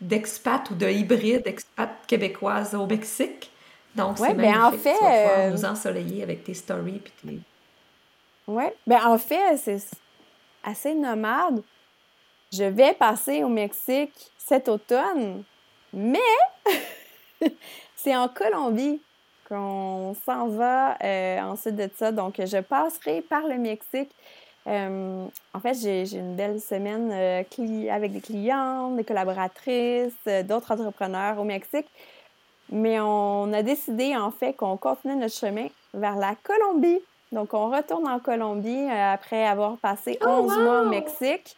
[0.00, 3.50] d'expat ou de hybride, expat québécoise au Mexique.
[3.94, 7.00] Donc, c'est ben en fait, tu vas pouvoir euh, nous ensoleiller avec tes stories.
[7.00, 7.38] Tes...
[8.46, 9.80] Oui, ben en fait, c'est
[10.62, 11.62] assez nomade.
[12.52, 15.42] Je vais passer au Mexique cet automne,
[15.92, 16.18] mais
[17.96, 19.00] c'est en Colombie
[19.48, 22.12] qu'on s'en va euh, ensuite de ça.
[22.12, 24.10] Donc, je passerai par le Mexique.
[24.66, 25.24] Euh,
[25.54, 27.42] en fait, j'ai une belle semaine euh,
[27.90, 30.12] avec des clientes, des collaboratrices,
[30.44, 31.86] d'autres entrepreneurs au Mexique.
[32.70, 37.00] Mais on a décidé, en fait, qu'on continue notre chemin vers la Colombie.
[37.32, 41.56] Donc, on retourne en Colombie après avoir passé 11 mois au Mexique.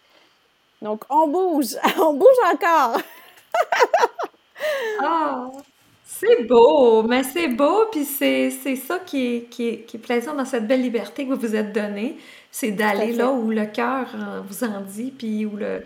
[0.81, 1.77] Donc, on bouge.
[1.99, 3.01] on bouge encore.
[5.03, 5.49] Ah,
[6.05, 10.35] c'est beau, mais c'est beau, puis c'est ça qui est, qui, est, qui est plaisant
[10.35, 12.19] dans cette belle liberté que vous vous êtes donnée.
[12.51, 15.85] C'est d'aller là où le cœur euh, vous en dit, puis où, le,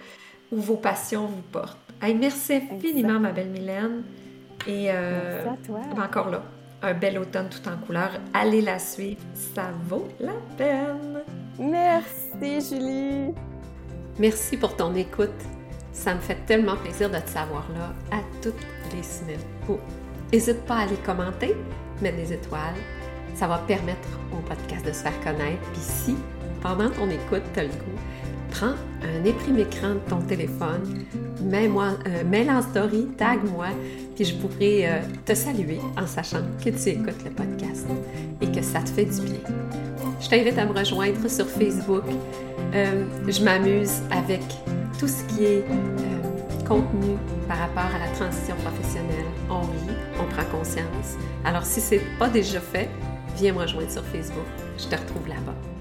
[0.51, 1.79] où vos passions vous portent.
[2.03, 4.03] merci infiniment, ma belle Mylène.
[4.67, 6.05] Et euh, merci à toi.
[6.05, 6.43] encore là
[6.85, 8.11] un bel automne tout en couleur.
[8.33, 11.23] Allez la suivre, ça vaut la peine.
[11.59, 13.35] Merci Julie.
[14.19, 15.31] Merci pour ton écoute.
[15.95, 18.55] Ça me fait tellement plaisir de te savoir là à toutes
[18.95, 19.39] les semaines.
[20.33, 21.55] N'hésite pas à aller commenter,
[22.03, 22.75] mettre des étoiles.
[23.35, 25.63] Ça va permettre au podcast de se faire connaître.
[25.73, 26.17] Puis si,
[26.61, 27.99] pendant ton écoute, tu as le goût,
[28.51, 31.05] prends un éprime écran de ton téléphone,
[31.43, 33.69] mets-moi, euh, mets en story, tag-moi,
[34.17, 37.87] puis je pourrai euh, te saluer en sachant que tu écoutes le podcast
[38.41, 39.41] et que ça te fait du bien.
[40.21, 42.05] Je t'invite à me rejoindre sur Facebook.
[42.75, 44.43] Euh, je m'amuse avec
[44.99, 45.65] tout ce qui est
[46.67, 47.17] contenu
[47.49, 49.27] par rapport à la transition professionnelle.
[49.51, 51.17] On rit, on prend conscience.
[51.45, 52.89] Alors si ce n'est pas déjà fait,
[53.37, 54.47] viens me rejoindre sur Facebook.
[54.79, 55.74] Je te retrouve là-bas.